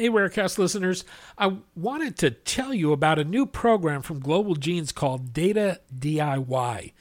Hey, 0.00 0.08
Rarecast 0.08 0.56
listeners. 0.56 1.04
I 1.36 1.58
wanted 1.76 2.16
to 2.20 2.30
tell 2.30 2.72
you 2.72 2.90
about 2.90 3.18
a 3.18 3.22
new 3.22 3.44
program 3.44 4.00
from 4.00 4.18
Global 4.18 4.54
Genes 4.54 4.92
called 4.92 5.34
Data 5.34 5.82
DIY. 5.94 6.92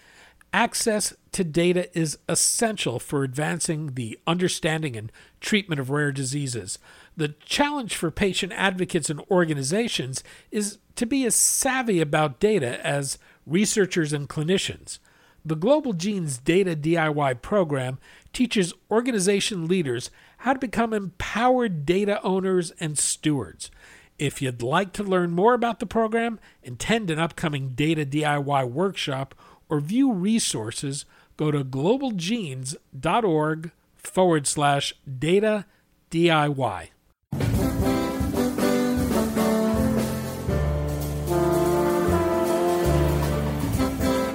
Access 0.51 1.16
to 1.32 1.46
data 1.46 1.98
is 1.98 2.17
essential 2.27 3.00
for 3.00 3.24
advancing 3.24 3.93
the 3.93 4.20
understanding 4.27 4.98
and 4.98 5.14
treatment 5.40 5.80
of 5.80 5.90
rare 5.90 6.12
diseases. 6.12 6.77
The 7.16 7.30
challenge 7.46 7.96
for 7.96 8.12
patient 8.12 8.52
advocates 8.52 9.09
and 9.09 9.21
organizations 9.31 10.21
is 10.52 10.79
to 10.97 11.05
be 11.05 11.23
as 11.23 11.36
savvy 11.36 12.02
about 12.02 12.41
data 12.41 12.86
as 12.86 13.18
researchers 13.45 14.11
and 14.11 14.27
clinicians. 14.27 15.00
The 15.45 15.55
Global 15.55 15.93
Genes 15.93 16.38
Data 16.38 16.75
DIY 16.75 17.41
program 17.41 17.97
teaches 18.34 18.73
organization 18.91 19.68
leaders 19.70 20.11
how 20.39 20.53
to 20.53 20.59
become 20.59 20.93
empowered 20.93 21.85
data 21.85 22.21
owners 22.23 22.71
and 22.79 22.97
stewards. 22.97 23.69
If 24.17 24.41
you'd 24.41 24.61
like 24.61 24.93
to 24.93 25.04
learn 25.04 25.31
more 25.31 25.54
about 25.54 25.79
the 25.79 25.86
program, 25.86 26.39
attend 26.65 27.11
an 27.11 27.19
upcoming 27.19 27.69
Data 27.69 28.05
DIY 28.05 28.71
workshop, 28.71 29.36
or 29.69 29.79
view 29.79 30.11
resources, 30.11 31.05
go 31.37 31.51
to 31.51 31.64
globalgenes.org 31.64 33.72
forward 33.95 34.48
slash 34.48 34.94
data 35.20 35.66
DIY. 36.12 36.90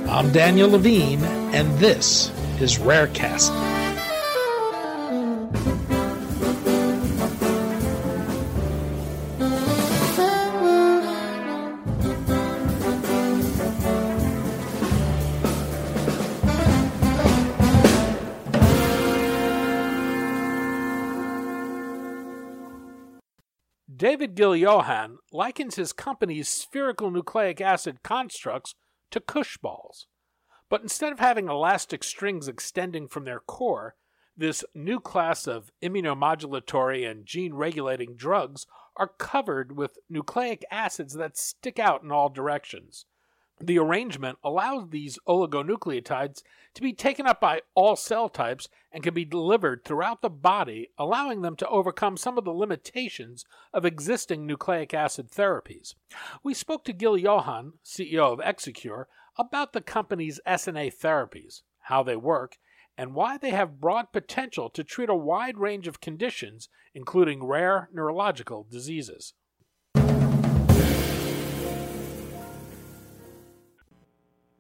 I'm 0.09 0.33
Daniel 0.33 0.71
Levine, 0.71 1.25
and 1.25 1.77
this 1.79 2.31
is 2.61 2.79
Rarecast. 2.79 3.74
David 24.15 24.37
Giljohann 24.37 25.17
likens 25.33 25.75
his 25.75 25.93
company's 25.93 26.49
spherical 26.49 27.11
nucleic 27.11 27.61
acid 27.61 28.05
constructs 28.05 28.77
to 29.11 29.19
Koosh 29.19 29.57
balls. 29.57 30.07
But 30.69 30.83
instead 30.83 31.13
of 31.13 31.19
having 31.19 31.49
elastic 31.49 32.05
strings 32.05 32.47
extending 32.47 33.09
from 33.09 33.25
their 33.25 33.41
core, 33.41 33.97
this 34.37 34.65
new 34.73 35.01
class 35.01 35.49
of 35.49 35.73
immunomodulatory 35.83 37.11
and 37.11 37.27
gene 37.27 37.55
regulating 37.55 38.15
drugs 38.15 38.69
are 38.97 39.09
covered 39.09 39.77
with 39.77 39.99
nucleic 40.09 40.65
acids 40.71 41.15
that 41.15 41.37
stick 41.37 41.81
out 41.81 42.05
in 42.05 42.13
all 42.13 42.29
directions. 42.29 43.07
The 43.61 43.79
arrangement 43.79 44.39
allows 44.43 44.91
these 44.91 45.19
oligonucleotides 45.29 46.43
to 46.75 46.83
be 46.83 46.93
taken 46.93 47.27
up 47.27 47.41
by 47.41 47.63
all 47.75 47.95
cell 47.95 48.29
types 48.29 48.69
and 48.91 49.03
can 49.03 49.15
be 49.15 49.25
delivered 49.25 49.85
throughout 49.85 50.23
the 50.23 50.31
body, 50.31 50.91
allowing 50.99 51.43
them 51.43 51.55
to 51.57 51.69
overcome 51.69 52.17
some 52.17 52.37
of 52.37 52.45
the 52.45 52.51
limitations 52.51 53.45
of 53.73 53.85
existing 53.85 54.45
nucleic 54.45 54.93
acid 54.93 55.31
therapies. 55.31 55.95
We 56.43 56.53
spoke 56.53 56.85
to 56.85 56.93
Giljohann, 56.93 57.75
CEO 57.85 58.33
of 58.33 58.41
Exicure, 58.41 59.07
about 59.37 59.73
the 59.73 59.81
company's 59.81 60.41
SNA 60.47 60.99
therapies, 60.99 61.63
how 61.83 62.03
they 62.03 62.17
work, 62.17 62.59
and 62.99 63.15
why 63.15 63.39
they 63.39 63.51
have 63.51 63.81
broad 63.81 64.13
potential 64.13 64.69
to 64.71 64.85
treat 64.85 65.09
a 65.09 65.15
wide 65.15 65.59
range 65.59 65.87
of 65.87 66.01
conditions, 66.01 66.69
including 66.93 67.45
rare 67.45 67.89
neurological 67.93 68.67
diseases. 68.69 69.35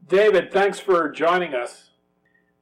David, 0.08 0.52
thanks 0.52 0.78
for 0.78 1.08
joining 1.08 1.54
us. 1.54 1.90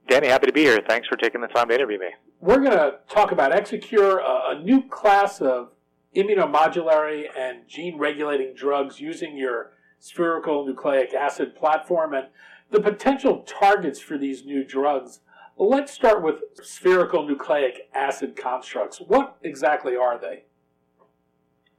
Danny, 0.09 0.29
happy 0.29 0.47
to 0.47 0.53
be 0.53 0.63
here. 0.63 0.81
Thanks 0.87 1.09
for 1.09 1.17
taking 1.17 1.41
the 1.41 1.49
time 1.49 1.69
to 1.69 1.75
interview 1.75 1.99
me. 1.99 2.11
We're 2.41 2.59
going 2.59 2.73
to 2.73 2.99
talk 3.09 3.33
about 3.33 3.53
Exicure, 3.53 4.19
a, 4.19 4.61
new 4.63 4.89
class 4.89 5.41
of 5.41 5.71
immunomodulatory 6.15 7.27
and 7.37 7.67
gene 7.67 7.99
regulating 7.99 8.55
drugs 8.55 9.01
using 9.01 9.37
your 9.37 9.73
spherical 9.99 10.67
nucleic 10.67 11.15
acid 11.15 11.57
platform 11.57 12.15
and 12.15 12.27
the 12.71 12.81
potential 12.81 13.45
targets 13.47 14.01
for 14.01 14.19
these 14.19 14.45
new 14.45 14.65
drugs. 14.65 15.21
Let's 15.57 15.93
start 15.93 16.23
with 16.23 16.43
spherical 16.63 17.27
nucleic 17.27 17.89
acid 17.95 18.37
constructs. 18.37 18.99
What 18.99 19.37
exactly 19.43 19.97
are 19.97 20.19
they? 20.19 20.45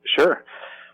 Sure. 0.06 0.44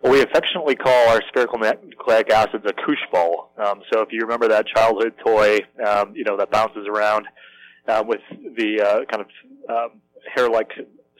Well, 0.02 0.14
we 0.14 0.22
affectionately 0.22 0.76
call 0.76 1.10
our 1.10 1.22
spherical 1.28 1.60
nucleic 1.60 2.32
acids 2.32 2.64
a 2.66 2.72
koosh 2.72 3.04
ball. 3.12 3.52
Um, 3.58 3.82
so 3.92 4.02
if 4.02 4.14
you 4.14 4.22
remember 4.22 4.48
that 4.48 4.66
childhood 4.68 5.14
toy, 5.26 5.60
um, 5.86 6.16
you 6.16 6.24
know, 6.24 6.38
that 6.38 6.52
bounces 6.52 6.88
around 6.88 7.28
uh, 7.86 8.04
with 8.08 8.22
the 8.32 8.82
uh, 8.82 9.06
kind 9.12 9.26
of 9.26 9.28
um, 9.70 10.00
hair-like 10.34 10.72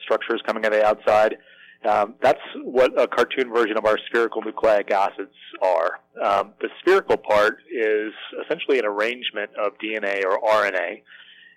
structures 0.02 0.40
coming 0.46 0.64
on 0.64 0.72
the 0.72 0.82
outside, 0.82 1.36
um, 1.84 2.14
that's 2.22 2.40
what 2.62 2.98
a 2.98 3.06
cartoon 3.06 3.52
version 3.52 3.76
of 3.76 3.84
our 3.84 3.98
spherical 4.08 4.40
nucleic 4.42 4.90
acids 4.90 5.34
are. 5.62 6.00
Um, 6.22 6.52
the 6.60 6.68
spherical 6.80 7.18
part 7.18 7.58
is 7.70 8.12
essentially 8.44 8.78
an 8.78 8.86
arrangement 8.86 9.50
of 9.62 9.72
DNA 9.78 10.24
or 10.24 10.40
RNA, 10.40 11.02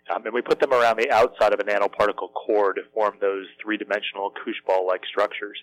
and 0.09 0.33
we 0.33 0.41
put 0.41 0.59
them 0.59 0.73
around 0.73 0.97
the 1.00 1.09
outside 1.12 1.53
of 1.53 1.59
a 1.62 1.63
nanoparticle 1.63 2.33
core 2.33 2.73
to 2.73 2.81
form 2.94 3.16
those 3.22 3.45
three-dimensional 3.62 4.33
koosh 4.44 4.57
ball-like 4.67 5.06
structures. 5.06 5.57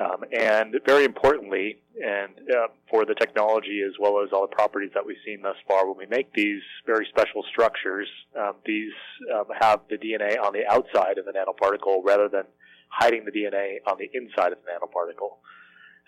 Um, 0.00 0.24
and 0.32 0.74
very 0.86 1.04
importantly, 1.04 1.78
and 2.02 2.32
uh, 2.50 2.68
for 2.90 3.04
the 3.04 3.14
technology 3.14 3.82
as 3.86 3.92
well 4.00 4.22
as 4.22 4.30
all 4.32 4.40
the 4.42 4.54
properties 4.54 4.90
that 4.94 5.04
we've 5.04 5.20
seen 5.24 5.42
thus 5.42 5.56
far, 5.68 5.86
when 5.86 5.98
we 5.98 6.06
make 6.06 6.32
these 6.32 6.62
very 6.86 7.06
special 7.10 7.44
structures, 7.50 8.08
um, 8.38 8.54
these 8.64 8.92
um, 9.34 9.44
have 9.60 9.80
the 9.90 9.98
DNA 9.98 10.40
on 10.40 10.52
the 10.54 10.64
outside 10.66 11.18
of 11.18 11.26
the 11.26 11.32
nanoparticle 11.32 12.00
rather 12.04 12.28
than 12.28 12.44
hiding 12.88 13.24
the 13.24 13.30
DNA 13.30 13.76
on 13.86 13.98
the 13.98 14.08
inside 14.14 14.52
of 14.52 14.58
the 14.64 14.70
nanoparticle. 14.70 15.36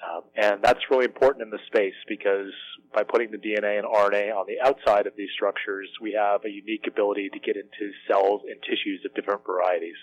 Um, 0.04 0.22
and 0.36 0.62
that's 0.62 0.80
really 0.90 1.04
important 1.04 1.42
in 1.42 1.50
this 1.50 1.64
space 1.66 1.94
because 2.08 2.52
by 2.94 3.02
putting 3.04 3.30
the 3.30 3.38
DNA 3.38 3.78
and 3.78 3.86
RNA 3.86 4.34
on 4.34 4.46
the 4.46 4.60
outside 4.64 5.06
of 5.06 5.14
these 5.16 5.30
structures, 5.34 5.88
we 6.00 6.12
have 6.12 6.44
a 6.44 6.50
unique 6.50 6.86
ability 6.86 7.30
to 7.30 7.38
get 7.38 7.56
into 7.56 7.92
cells 8.08 8.42
and 8.48 8.60
tissues 8.62 9.04
of 9.04 9.14
different 9.14 9.44
varieties. 9.46 9.96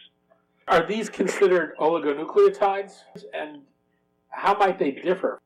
Are 0.71 0.87
these 0.87 1.09
considered 1.09 1.75
oligonucleotides? 1.77 3.03
And 3.33 3.63
how 4.29 4.57
might 4.57 4.79
they 4.79 4.91
differ? 4.91 5.41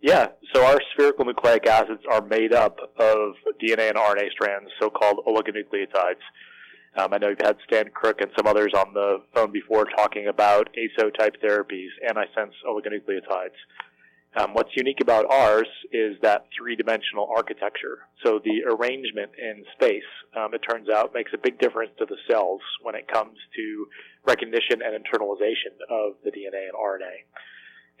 Yeah, 0.00 0.26
so 0.52 0.66
our 0.66 0.80
spherical 0.92 1.24
nucleic 1.24 1.68
acids 1.68 2.02
are 2.10 2.20
made 2.20 2.52
up 2.52 2.76
of 2.98 3.34
DNA 3.62 3.90
and 3.90 3.96
RNA 3.96 4.32
strands, 4.32 4.70
so-called 4.80 5.20
oligonucleotides. 5.24 6.20
Um, 6.96 7.14
I 7.14 7.18
know 7.18 7.28
you've 7.28 7.38
had 7.42 7.56
Stan 7.64 7.90
Crooke 7.94 8.20
and 8.22 8.30
some 8.36 8.48
others 8.48 8.72
on 8.76 8.92
the 8.92 9.22
phone 9.32 9.52
before 9.52 9.84
talking 9.84 10.26
about 10.26 10.68
ASO-type 10.76 11.36
therapies, 11.40 11.90
antisense 12.04 12.54
oligonucleotides. 12.68 13.54
Um, 14.36 14.52
what's 14.52 14.74
unique 14.74 15.00
about 15.00 15.30
ours 15.30 15.68
is 15.92 16.16
that 16.22 16.46
three-dimensional 16.58 17.28
architecture. 17.34 17.98
So 18.24 18.40
the 18.42 18.64
arrangement 18.68 19.30
in 19.38 19.64
space, 19.74 20.02
um, 20.36 20.54
it 20.54 20.58
turns 20.68 20.88
out, 20.88 21.14
makes 21.14 21.30
a 21.32 21.38
big 21.38 21.60
difference 21.60 21.92
to 21.98 22.06
the 22.06 22.16
cells 22.28 22.60
when 22.82 22.96
it 22.96 23.06
comes 23.06 23.36
to 23.54 23.86
recognition 24.26 24.82
and 24.82 24.92
internalization 24.92 25.78
of 25.88 26.14
the 26.24 26.30
DNA 26.30 26.66
and 26.66 26.74
RNA. 26.74 27.14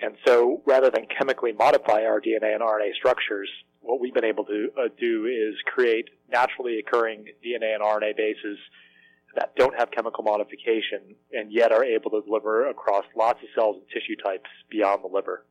And 0.00 0.16
so 0.26 0.60
rather 0.66 0.90
than 0.90 1.06
chemically 1.06 1.52
modify 1.52 2.04
our 2.04 2.20
DNA 2.20 2.54
and 2.54 2.62
RNA 2.62 2.94
structures, 2.94 3.48
what 3.80 4.00
we've 4.00 4.14
been 4.14 4.24
able 4.24 4.44
to 4.46 4.68
uh, 4.76 4.88
do 4.98 5.26
is 5.26 5.54
create 5.66 6.08
naturally 6.28 6.80
occurring 6.80 7.26
DNA 7.44 7.74
and 7.74 7.82
RNA 7.82 8.16
bases 8.16 8.58
that 9.36 9.54
don't 9.56 9.78
have 9.78 9.90
chemical 9.90 10.24
modification 10.24 11.14
and 11.32 11.52
yet 11.52 11.70
are 11.70 11.84
able 11.84 12.10
to 12.10 12.22
deliver 12.22 12.68
across 12.68 13.04
lots 13.16 13.40
of 13.42 13.48
cells 13.54 13.76
and 13.76 13.86
tissue 13.88 14.16
types 14.22 14.50
beyond 14.70 15.02
the 15.04 15.08
liver. 15.08 15.44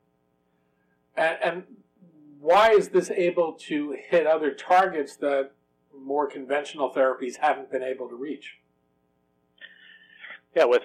And, 1.16 1.38
and 1.44 1.64
why 2.40 2.72
is 2.72 2.90
this 2.90 3.10
able 3.12 3.54
to 3.54 3.96
hit 4.10 4.28
other 4.28 4.52
targets 4.52 5.16
that 5.18 5.52
more 5.98 6.28
conventional 6.28 6.92
therapies 6.92 7.38
haven't 7.38 7.72
been 7.72 7.84
able 7.84 8.10
to 8.10 8.16
reach? 8.16 8.58
Yeah, 10.56 10.66
with 10.66 10.84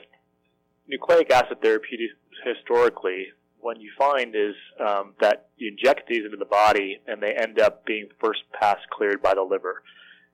nucleic 0.86 1.30
acid 1.30 1.60
therapeutics 1.60 2.14
historically, 2.44 3.28
what 3.60 3.80
you 3.80 3.90
find 3.98 4.34
is 4.34 4.54
um, 4.80 5.14
that 5.20 5.48
you 5.56 5.70
inject 5.72 6.08
these 6.08 6.24
into 6.24 6.36
the 6.36 6.44
body 6.44 7.00
and 7.06 7.22
they 7.22 7.32
end 7.34 7.58
up 7.58 7.84
being 7.84 8.08
first 8.20 8.40
pass 8.58 8.78
cleared 8.90 9.20
by 9.20 9.34
the 9.34 9.42
liver. 9.42 9.82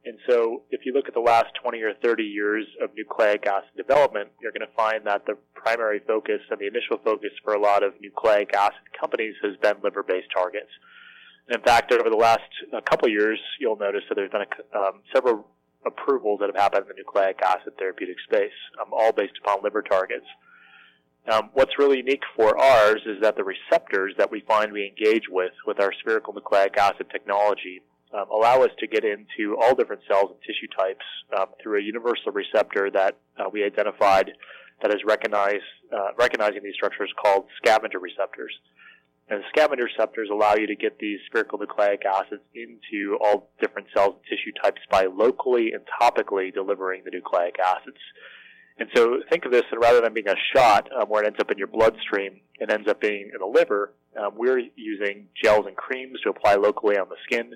And 0.07 0.19
so, 0.29 0.63
if 0.71 0.85
you 0.85 0.93
look 0.93 1.09
at 1.09 1.15
the 1.15 1.21
last 1.21 1.47
20 1.63 1.81
or 1.81 1.95
30 1.95 2.25
years 2.25 2.67
of 2.83 2.91
nucleic 2.95 3.47
acid 3.47 3.71
development, 3.75 4.29
you're 4.41 4.53
going 4.53 4.67
to 4.67 4.77
find 4.77 5.07
that 5.07 5.25
the 5.25 5.39
primary 5.55 6.01
focus 6.07 6.41
and 6.51 6.61
the 6.61 6.67
initial 6.67 6.99
focus 7.03 7.31
for 7.43 7.55
a 7.55 7.61
lot 7.61 7.83
of 7.83 7.95
nucleic 8.03 8.55
acid 8.55 8.85
companies 9.01 9.35
has 9.43 9.57
been 9.63 9.77
liver 9.83 10.03
based 10.03 10.29
targets. 10.35 10.69
And 11.49 11.57
in 11.57 11.63
fact, 11.65 11.91
over 11.93 12.11
the 12.11 12.17
last 12.17 12.41
uh, 12.73 12.83
couple 12.83 13.09
years, 13.09 13.41
you'll 13.59 13.77
notice 13.77 14.03
that 14.09 14.17
there's 14.17 14.31
been 14.31 14.45
a, 14.45 14.79
um, 14.79 15.01
several 15.15 15.47
approvals 15.87 16.41
that 16.41 16.47
have 16.47 16.57
happened 16.57 16.83
in 16.83 16.89
the 16.89 17.01
nucleic 17.01 17.41
acid 17.43 17.73
therapeutic 17.79 18.17
space, 18.27 18.53
um, 18.81 18.89
all 18.93 19.13
based 19.13 19.35
upon 19.43 19.63
liver 19.63 19.83
targets. 19.83 20.27
Um, 21.31 21.49
what's 21.55 21.79
really 21.79 21.99
unique 21.99 22.23
for 22.37 22.59
ours 22.59 23.01
is 23.07 23.23
that 23.23 23.37
the 23.37 23.45
receptors 23.45 24.15
that 24.19 24.31
we 24.31 24.41
find 24.41 24.71
we 24.71 24.87
engage 24.87 25.29
with 25.31 25.53
with 25.67 25.81
our 25.81 25.93
spherical 26.01 26.35
nucleic 26.35 26.77
acid 26.77 27.07
technology 27.11 27.81
um, 28.15 28.27
allow 28.31 28.63
us 28.63 28.71
to 28.79 28.87
get 28.87 29.05
into 29.05 29.57
all 29.61 29.75
different 29.75 30.03
cells 30.09 30.31
and 30.31 30.41
tissue 30.43 30.69
types 30.77 31.05
um, 31.37 31.47
through 31.63 31.81
a 31.81 31.83
universal 31.83 32.33
receptor 32.33 32.91
that 32.91 33.17
uh, 33.39 33.45
we 33.53 33.65
identified 33.65 34.33
that 34.83 34.93
is 34.93 35.01
recognize, 35.05 35.63
uh, 35.93 36.11
recognizing 36.19 36.63
these 36.63 36.75
structures 36.75 37.13
called 37.21 37.47
scavenger 37.57 37.99
receptors. 37.99 38.53
And 39.29 39.43
scavenger 39.49 39.85
receptors 39.85 40.29
allow 40.31 40.55
you 40.55 40.67
to 40.67 40.77
get 40.77 40.99
these 40.99 41.19
spherical 41.27 41.59
nucleic 41.59 42.05
acids 42.05 42.43
into 42.55 43.17
all 43.25 43.49
different 43.61 43.89
cells 43.95 44.17
and 44.17 44.25
tissue 44.25 44.53
types 44.63 44.83
by 44.91 45.07
locally 45.07 45.73
and 45.73 45.83
topically 46.01 46.53
delivering 46.53 47.03
the 47.05 47.11
nucleic 47.11 47.57
acids. 47.59 47.97
And 48.79 48.89
so 48.95 49.21
think 49.31 49.45
of 49.45 49.53
this, 49.53 49.63
and 49.71 49.81
rather 49.81 50.01
than 50.01 50.13
being 50.13 50.29
a 50.29 50.35
shot 50.55 50.91
um, 50.93 51.09
where 51.09 51.23
it 51.23 51.27
ends 51.27 51.39
up 51.41 51.51
in 51.51 51.59
your 51.59 51.69
bloodstream, 51.69 52.41
it 52.59 52.71
ends 52.71 52.89
up 52.89 53.01
being 53.01 53.31
in 53.33 53.41
the 53.41 53.47
liver. 53.47 53.95
Um, 54.21 54.33
we're 54.37 54.61
using 54.77 55.29
gels 55.43 55.67
and 55.67 55.77
creams 55.77 56.21
to 56.23 56.31
apply 56.31 56.57
locally 56.57 56.99
on 56.99 57.09
the 57.09 57.17
skin. 57.25 57.55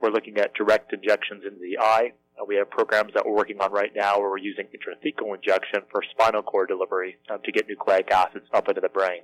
We're 0.00 0.10
looking 0.10 0.38
at 0.38 0.54
direct 0.54 0.92
injections 0.92 1.44
into 1.44 1.58
the 1.58 1.78
eye. 1.78 2.12
Uh, 2.38 2.44
we 2.46 2.56
have 2.56 2.70
programs 2.70 3.14
that 3.14 3.24
we're 3.24 3.34
working 3.34 3.60
on 3.60 3.72
right 3.72 3.92
now 3.94 4.18
where 4.18 4.30
we're 4.30 4.38
using 4.38 4.66
intrathecal 4.66 5.34
injection 5.34 5.80
for 5.90 6.02
spinal 6.10 6.42
cord 6.42 6.68
delivery 6.68 7.16
um, 7.30 7.38
to 7.44 7.52
get 7.52 7.68
nucleic 7.68 8.10
acids 8.10 8.46
up 8.52 8.68
into 8.68 8.80
the 8.80 8.88
brain. 8.88 9.22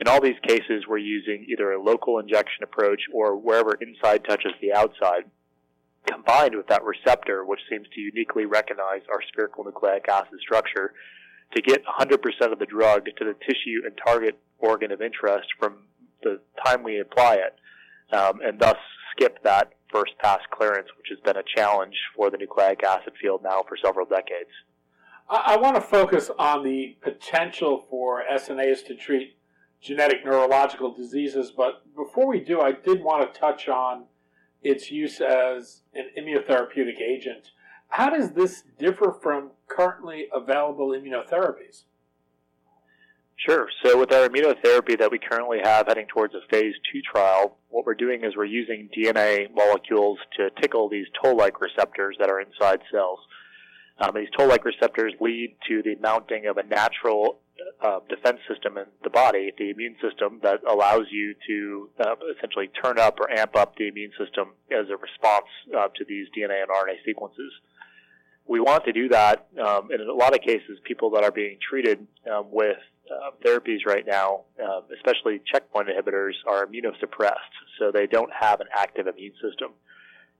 In 0.00 0.08
all 0.08 0.20
these 0.20 0.38
cases, 0.46 0.84
we're 0.88 0.98
using 0.98 1.46
either 1.48 1.72
a 1.72 1.82
local 1.82 2.18
injection 2.18 2.64
approach 2.64 3.02
or 3.12 3.36
wherever 3.36 3.74
inside 3.74 4.24
touches 4.24 4.52
the 4.60 4.72
outside, 4.72 5.24
combined 6.06 6.56
with 6.56 6.66
that 6.68 6.82
receptor, 6.82 7.44
which 7.44 7.60
seems 7.68 7.86
to 7.94 8.00
uniquely 8.00 8.46
recognize 8.46 9.02
our 9.10 9.20
spherical 9.28 9.64
nucleic 9.64 10.08
acid 10.08 10.40
structure, 10.40 10.94
to 11.54 11.62
get 11.62 11.84
100% 11.84 12.52
of 12.52 12.58
the 12.58 12.66
drug 12.66 13.04
to 13.04 13.24
the 13.24 13.36
tissue 13.46 13.82
and 13.84 13.94
target 14.04 14.38
organ 14.58 14.90
of 14.90 15.02
interest 15.02 15.48
from 15.58 15.76
the 16.22 16.40
time 16.64 16.82
we 16.82 16.98
apply 16.98 17.34
it, 17.34 18.16
um, 18.16 18.40
and 18.42 18.58
thus 18.58 18.76
skip 19.12 19.42
that 19.44 19.72
first 19.92 20.12
pass 20.18 20.40
clearance, 20.50 20.88
which 20.96 21.08
has 21.10 21.20
been 21.20 21.36
a 21.36 21.44
challenge 21.56 21.94
for 22.16 22.30
the 22.30 22.38
nucleic 22.38 22.82
acid 22.82 23.12
field 23.20 23.42
now 23.44 23.62
for 23.68 23.76
several 23.76 24.06
decades. 24.06 24.50
I, 25.28 25.54
I 25.54 25.56
want 25.56 25.76
to 25.76 25.82
focus 25.82 26.30
on 26.38 26.64
the 26.64 26.96
potential 27.02 27.86
for 27.88 28.22
SNAs 28.32 28.84
to 28.86 28.96
treat 28.96 29.36
genetic 29.80 30.24
neurological 30.24 30.94
diseases, 30.94 31.50
but 31.50 31.82
before 31.94 32.26
we 32.26 32.40
do, 32.40 32.60
I 32.60 32.72
did 32.72 33.02
want 33.02 33.32
to 33.32 33.38
touch 33.38 33.68
on 33.68 34.04
its 34.62 34.90
use 34.90 35.20
as 35.20 35.82
an 35.92 36.10
immunotherapeutic 36.16 37.00
agent. 37.00 37.50
How 37.88 38.08
does 38.08 38.32
this 38.32 38.62
differ 38.78 39.12
from 39.12 39.50
currently 39.68 40.28
available 40.32 40.88
immunotherapies? 40.90 41.82
Sure. 43.48 43.68
So 43.84 43.98
with 43.98 44.12
our 44.12 44.28
immunotherapy 44.28 44.96
that 45.00 45.10
we 45.10 45.18
currently 45.18 45.58
have 45.64 45.88
heading 45.88 46.06
towards 46.06 46.32
a 46.34 46.40
phase 46.48 46.74
two 46.92 47.00
trial, 47.02 47.56
what 47.70 47.84
we're 47.84 47.94
doing 47.94 48.22
is 48.22 48.36
we're 48.36 48.44
using 48.44 48.88
DNA 48.96 49.52
molecules 49.52 50.18
to 50.36 50.50
tickle 50.60 50.88
these 50.88 51.06
toll-like 51.20 51.60
receptors 51.60 52.16
that 52.20 52.30
are 52.30 52.40
inside 52.40 52.80
cells. 52.92 53.18
Um, 53.98 54.12
these 54.14 54.28
toll-like 54.38 54.64
receptors 54.64 55.12
lead 55.20 55.56
to 55.68 55.82
the 55.82 55.96
mounting 56.00 56.46
of 56.46 56.56
a 56.56 56.62
natural 56.62 57.38
uh, 57.82 57.98
defense 58.08 58.38
system 58.48 58.78
in 58.78 58.84
the 59.02 59.10
body, 59.10 59.50
the 59.58 59.70
immune 59.70 59.96
system, 60.00 60.38
that 60.44 60.60
allows 60.68 61.06
you 61.10 61.34
to 61.48 61.90
uh, 61.98 62.14
essentially 62.36 62.70
turn 62.80 63.00
up 63.00 63.18
or 63.18 63.28
amp 63.28 63.56
up 63.56 63.74
the 63.76 63.88
immune 63.88 64.12
system 64.16 64.52
as 64.70 64.86
a 64.88 64.96
response 64.96 65.46
uh, 65.76 65.88
to 65.96 66.04
these 66.04 66.28
DNA 66.36 66.62
and 66.62 66.70
RNA 66.70 67.04
sequences. 67.04 67.52
We 68.46 68.60
want 68.60 68.84
to 68.84 68.92
do 68.92 69.08
that, 69.08 69.48
um, 69.60 69.90
in 69.92 70.00
a 70.00 70.12
lot 70.12 70.32
of 70.32 70.42
cases, 70.42 70.78
people 70.84 71.10
that 71.10 71.24
are 71.24 71.32
being 71.32 71.58
treated 71.68 72.06
um, 72.30 72.46
with 72.50 72.78
uh, 73.10 73.30
therapies 73.44 73.86
right 73.86 74.04
now, 74.06 74.42
uh, 74.62 74.80
especially 74.94 75.40
checkpoint 75.50 75.88
inhibitors, 75.88 76.34
are 76.46 76.66
immunosuppressed, 76.66 77.54
so 77.78 77.90
they 77.92 78.06
don't 78.06 78.30
have 78.32 78.60
an 78.60 78.68
active 78.74 79.06
immune 79.06 79.34
system. 79.42 79.72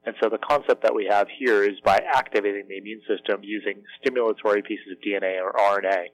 And 0.05 0.17
so 0.23 0.29
the 0.29 0.39
concept 0.39 0.83
that 0.83 0.95
we 0.95 1.07
have 1.07 1.29
here 1.39 1.63
is 1.63 1.79
by 1.85 2.01
activating 2.13 2.67
the 2.69 2.77
immune 2.77 3.03
system 3.07 3.41
using 3.43 3.85
stimulatory 4.03 4.65
pieces 4.65 4.87
of 4.93 4.99
DNA 5.01 5.41
or 5.41 5.53
RNA, 5.53 6.07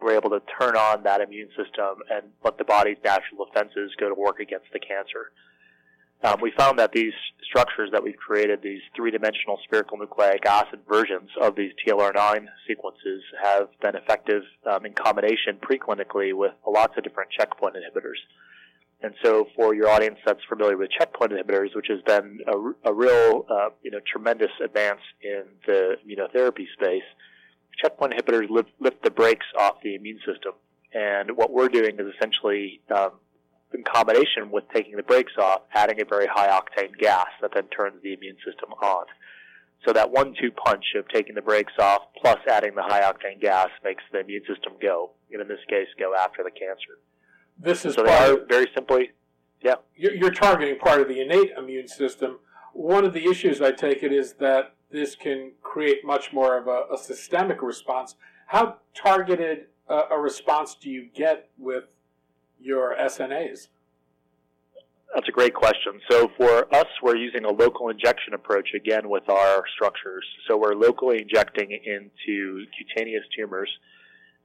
we're 0.00 0.14
able 0.14 0.30
to 0.30 0.40
turn 0.58 0.76
on 0.76 1.02
that 1.02 1.20
immune 1.20 1.48
system 1.48 2.02
and 2.10 2.26
let 2.44 2.56
the 2.56 2.64
body's 2.64 2.96
natural 3.04 3.44
defenses 3.46 3.92
go 3.98 4.08
to 4.08 4.14
work 4.14 4.40
against 4.40 4.66
the 4.72 4.78
cancer. 4.78 5.32
Um, 6.22 6.40
we 6.42 6.52
found 6.56 6.78
that 6.78 6.92
these 6.92 7.14
structures 7.42 7.90
that 7.92 8.02
we've 8.02 8.16
created, 8.16 8.60
these 8.62 8.82
three-dimensional 8.94 9.58
spherical 9.64 9.96
nucleic 9.96 10.44
acid 10.46 10.80
versions 10.88 11.30
of 11.40 11.56
these 11.56 11.72
TLR9 11.84 12.46
sequences, 12.68 13.22
have 13.42 13.68
been 13.80 13.96
effective 13.96 14.42
um, 14.70 14.84
in 14.84 14.92
combination 14.92 15.56
preclinically 15.60 16.34
with 16.34 16.52
lots 16.66 16.94
of 16.96 17.04
different 17.04 17.30
checkpoint 17.30 17.74
inhibitors. 17.74 18.20
And 19.02 19.14
so, 19.24 19.46
for 19.56 19.74
your 19.74 19.88
audience 19.88 20.18
that's 20.26 20.40
familiar 20.46 20.76
with 20.76 20.90
checkpoint 20.90 21.32
inhibitors, 21.32 21.74
which 21.74 21.86
has 21.88 22.02
been 22.02 22.40
a, 22.46 22.90
a 22.90 22.92
real, 22.92 23.46
uh, 23.50 23.70
you 23.82 23.90
know, 23.90 24.00
tremendous 24.06 24.50
advance 24.62 25.00
in 25.22 25.44
the 25.66 25.96
immunotherapy 26.06 26.66
space, 26.74 27.02
checkpoint 27.80 28.12
inhibitors 28.12 28.50
lift, 28.50 28.68
lift 28.78 29.02
the 29.02 29.10
brakes 29.10 29.46
off 29.58 29.76
the 29.82 29.94
immune 29.94 30.18
system. 30.18 30.52
And 30.92 31.34
what 31.36 31.50
we're 31.50 31.68
doing 31.68 31.98
is 31.98 32.14
essentially, 32.14 32.82
um, 32.94 33.12
in 33.72 33.84
combination 33.84 34.50
with 34.50 34.64
taking 34.74 34.96
the 34.96 35.02
brakes 35.02 35.32
off, 35.38 35.62
adding 35.74 36.00
a 36.00 36.04
very 36.04 36.26
high 36.26 36.48
octane 36.48 36.96
gas 36.98 37.28
that 37.40 37.52
then 37.54 37.68
turns 37.68 38.02
the 38.02 38.12
immune 38.12 38.36
system 38.44 38.72
on. 38.82 39.04
So 39.86 39.92
that 39.92 40.10
one-two 40.10 40.50
punch 40.50 40.84
of 40.96 41.08
taking 41.08 41.34
the 41.34 41.42
brakes 41.42 41.72
off 41.78 42.02
plus 42.20 42.38
adding 42.50 42.74
the 42.74 42.82
high 42.82 43.02
octane 43.02 43.40
gas 43.40 43.68
makes 43.82 44.02
the 44.12 44.20
immune 44.20 44.42
system 44.46 44.74
go, 44.82 45.12
and 45.32 45.40
in 45.40 45.48
this 45.48 45.60
case, 45.68 45.88
go 45.98 46.14
after 46.14 46.42
the 46.42 46.50
cancer. 46.50 46.98
This 47.58 47.84
is 47.84 47.94
so 47.94 48.02
they 48.02 48.12
are 48.12 48.44
very 48.46 48.66
simply, 48.74 49.12
yeah. 49.62 49.76
You're 49.96 50.30
targeting 50.32 50.78
part 50.78 51.00
of 51.00 51.08
the 51.08 51.20
innate 51.20 51.52
immune 51.56 51.88
system. 51.88 52.38
One 52.72 53.04
of 53.04 53.12
the 53.12 53.24
issues 53.26 53.60
I 53.60 53.72
take 53.72 54.02
it 54.02 54.12
is 54.12 54.34
that 54.34 54.74
this 54.90 55.14
can 55.14 55.52
create 55.62 56.04
much 56.04 56.32
more 56.32 56.58
of 56.58 56.66
a, 56.66 56.94
a 56.94 56.98
systemic 56.98 57.62
response. 57.62 58.16
How 58.48 58.76
targeted 58.94 59.66
a, 59.88 60.02
a 60.12 60.18
response 60.18 60.74
do 60.74 60.90
you 60.90 61.08
get 61.14 61.48
with 61.58 61.84
your 62.60 62.96
SNAs? 62.96 63.68
That's 65.14 65.28
a 65.28 65.32
great 65.32 65.54
question. 65.54 66.00
So 66.08 66.30
for 66.36 66.72
us, 66.72 66.86
we're 67.02 67.16
using 67.16 67.44
a 67.44 67.50
local 67.50 67.88
injection 67.88 68.32
approach 68.32 68.68
again 68.74 69.08
with 69.08 69.28
our 69.28 69.64
structures. 69.74 70.24
So 70.46 70.56
we're 70.56 70.74
locally 70.74 71.22
injecting 71.22 71.72
into 71.72 72.64
cutaneous 72.78 73.24
tumors, 73.36 73.68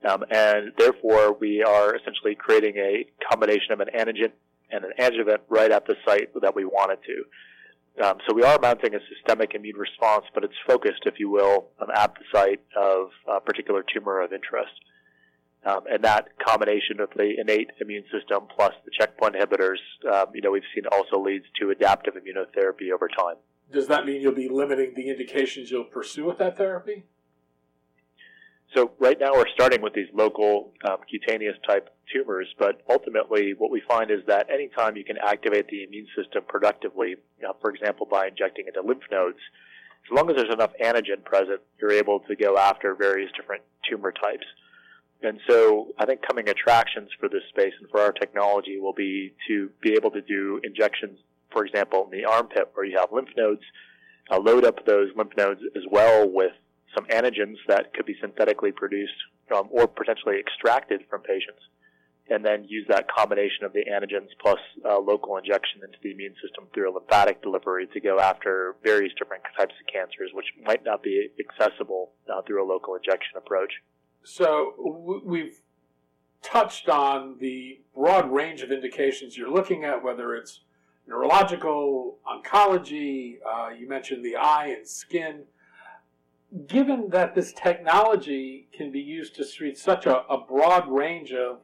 um, 0.08 0.24
and 0.30 0.72
therefore 0.76 1.34
we 1.38 1.62
are 1.62 1.94
essentially 1.94 2.34
creating 2.34 2.76
a 2.78 3.06
combination 3.30 3.72
of 3.72 3.80
an 3.80 3.88
antigen 3.96 4.32
and 4.72 4.84
an 4.84 4.92
adjuvant 4.98 5.42
right 5.48 5.70
at 5.70 5.86
the 5.86 5.94
site 6.04 6.30
that 6.40 6.56
we 6.56 6.64
want 6.64 6.90
it 6.90 7.00
to. 7.06 8.04
Um, 8.04 8.18
so 8.28 8.34
we 8.34 8.42
are 8.42 8.58
mounting 8.60 8.94
a 8.94 8.98
systemic 9.14 9.54
immune 9.54 9.76
response, 9.76 10.24
but 10.34 10.44
it's 10.44 10.54
focused, 10.66 11.02
if 11.06 11.14
you 11.18 11.30
will, 11.30 11.68
um, 11.80 11.88
at 11.94 12.12
the 12.14 12.24
site 12.30 12.60
of 12.76 13.08
a 13.28 13.40
particular 13.40 13.84
tumor 13.94 14.20
of 14.20 14.32
interest. 14.32 14.72
Um, 15.66 15.80
and 15.90 16.04
that 16.04 16.28
combination 16.38 17.00
of 17.00 17.10
the 17.16 17.34
innate 17.40 17.70
immune 17.80 18.04
system 18.04 18.46
plus 18.54 18.72
the 18.84 18.92
checkpoint 18.96 19.34
inhibitors, 19.34 19.78
um, 20.14 20.26
you 20.32 20.40
know, 20.40 20.52
we've 20.52 20.62
seen 20.72 20.84
also 20.92 21.20
leads 21.20 21.44
to 21.60 21.70
adaptive 21.70 22.14
immunotherapy 22.14 22.92
over 22.94 23.08
time. 23.08 23.34
Does 23.72 23.88
that 23.88 24.06
mean 24.06 24.22
you'll 24.22 24.32
be 24.32 24.48
limiting 24.48 24.94
the 24.94 25.08
indications 25.08 25.70
you'll 25.72 25.84
pursue 25.84 26.24
with 26.24 26.38
that 26.38 26.56
therapy? 26.56 27.04
So 28.74 28.92
right 29.00 29.18
now 29.18 29.32
we're 29.32 29.48
starting 29.54 29.82
with 29.82 29.94
these 29.94 30.08
local 30.12 30.72
um, 30.88 30.98
cutaneous 31.10 31.56
type 31.66 31.88
tumors, 32.12 32.46
but 32.58 32.82
ultimately 32.88 33.54
what 33.56 33.72
we 33.72 33.82
find 33.88 34.10
is 34.12 34.20
that 34.28 34.48
anytime 34.50 34.96
you 34.96 35.04
can 35.04 35.16
activate 35.18 35.66
the 35.68 35.82
immune 35.82 36.06
system 36.14 36.44
productively, 36.46 37.10
you 37.10 37.42
know, 37.42 37.56
for 37.60 37.70
example 37.70 38.06
by 38.08 38.28
injecting 38.28 38.66
into 38.68 38.82
lymph 38.82 39.02
nodes, 39.10 39.38
as 40.08 40.14
long 40.14 40.30
as 40.30 40.36
there's 40.36 40.52
enough 40.52 40.72
antigen 40.80 41.24
present, 41.24 41.60
you're 41.80 41.90
able 41.90 42.20
to 42.20 42.36
go 42.36 42.56
after 42.56 42.94
various 42.94 43.32
different 43.36 43.62
tumor 43.88 44.12
types. 44.12 44.46
And 45.22 45.40
so 45.48 45.88
I 45.98 46.04
think 46.04 46.22
coming 46.22 46.48
attractions 46.48 47.10
for 47.18 47.28
this 47.28 47.42
space 47.48 47.72
and 47.80 47.88
for 47.90 48.00
our 48.00 48.12
technology 48.12 48.78
will 48.78 48.92
be 48.92 49.34
to 49.48 49.70
be 49.82 49.94
able 49.94 50.10
to 50.10 50.20
do 50.20 50.60
injections, 50.62 51.18
for 51.50 51.64
example, 51.64 52.08
in 52.10 52.18
the 52.18 52.26
armpit 52.26 52.70
where 52.74 52.84
you 52.84 52.98
have 52.98 53.10
lymph 53.12 53.30
nodes, 53.36 53.62
uh, 54.30 54.38
load 54.38 54.64
up 54.64 54.84
those 54.84 55.08
lymph 55.16 55.32
nodes 55.36 55.60
as 55.74 55.82
well 55.90 56.28
with 56.28 56.52
some 56.94 57.06
antigens 57.06 57.56
that 57.68 57.92
could 57.94 58.06
be 58.06 58.16
synthetically 58.20 58.72
produced 58.72 59.14
um, 59.54 59.68
or 59.70 59.86
potentially 59.86 60.38
extracted 60.38 61.02
from 61.08 61.22
patients, 61.22 61.60
and 62.28 62.44
then 62.44 62.64
use 62.68 62.86
that 62.88 63.06
combination 63.08 63.64
of 63.64 63.72
the 63.72 63.84
antigens 63.84 64.28
plus 64.40 64.58
uh, 64.84 64.98
local 64.98 65.36
injection 65.36 65.80
into 65.84 65.96
the 66.02 66.10
immune 66.10 66.34
system 66.42 66.66
through 66.74 66.90
a 66.90 66.92
lymphatic 66.92 67.42
delivery 67.42 67.86
to 67.86 68.00
go 68.00 68.18
after 68.18 68.74
various 68.82 69.12
different 69.18 69.42
types 69.56 69.74
of 69.80 69.92
cancers, 69.92 70.30
which 70.32 70.46
might 70.64 70.84
not 70.84 71.02
be 71.02 71.28
accessible 71.38 72.12
uh, 72.32 72.42
through 72.42 72.62
a 72.62 72.66
local 72.66 72.94
injection 72.96 73.36
approach. 73.36 73.72
So 74.28 75.22
we've 75.24 75.60
touched 76.42 76.88
on 76.88 77.36
the 77.40 77.80
broad 77.94 78.30
range 78.30 78.62
of 78.62 78.72
indications 78.72 79.36
you're 79.36 79.52
looking 79.52 79.84
at, 79.84 80.02
whether 80.02 80.34
it's 80.34 80.62
neurological, 81.06 82.18
oncology, 82.26 83.36
uh, 83.48 83.68
you 83.68 83.88
mentioned 83.88 84.24
the 84.24 84.36
eye 84.36 84.74
and 84.76 84.86
skin 84.86 85.44
given 86.66 87.08
that 87.10 87.34
this 87.34 87.52
technology 87.52 88.68
can 88.72 88.90
be 88.90 89.00
used 89.00 89.34
to 89.36 89.44
treat 89.44 89.76
such 89.78 90.06
a, 90.06 90.24
a 90.26 90.38
broad 90.38 90.88
range 90.88 91.32
of, 91.32 91.58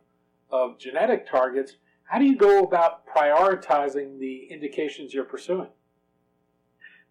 of 0.50 0.78
genetic 0.78 1.28
targets, 1.28 1.76
how 2.04 2.19
do 2.19 2.25
you 2.25 2.37
go 2.37 2.62
about 2.62 3.07
prioritizing 3.07 4.19
the 4.19 4.47
indications 4.50 5.14
you're 5.14 5.25
pursuing? 5.25 5.69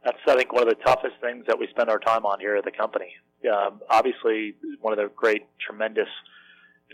That's, 0.03 0.17
I 0.27 0.35
think, 0.35 0.51
one 0.53 0.63
of 0.63 0.69
the 0.69 0.83
toughest 0.83 1.15
things 1.21 1.45
that 1.47 1.57
we 1.57 1.67
spend 1.67 1.89
our 1.89 1.99
time 1.99 2.25
on 2.25 2.39
here 2.39 2.55
at 2.55 2.65
the 2.65 2.71
company. 2.71 3.13
Um, 3.49 3.81
obviously, 3.89 4.55
one 4.81 4.93
of 4.93 4.99
the 4.99 5.09
great, 5.15 5.45
tremendous 5.65 6.09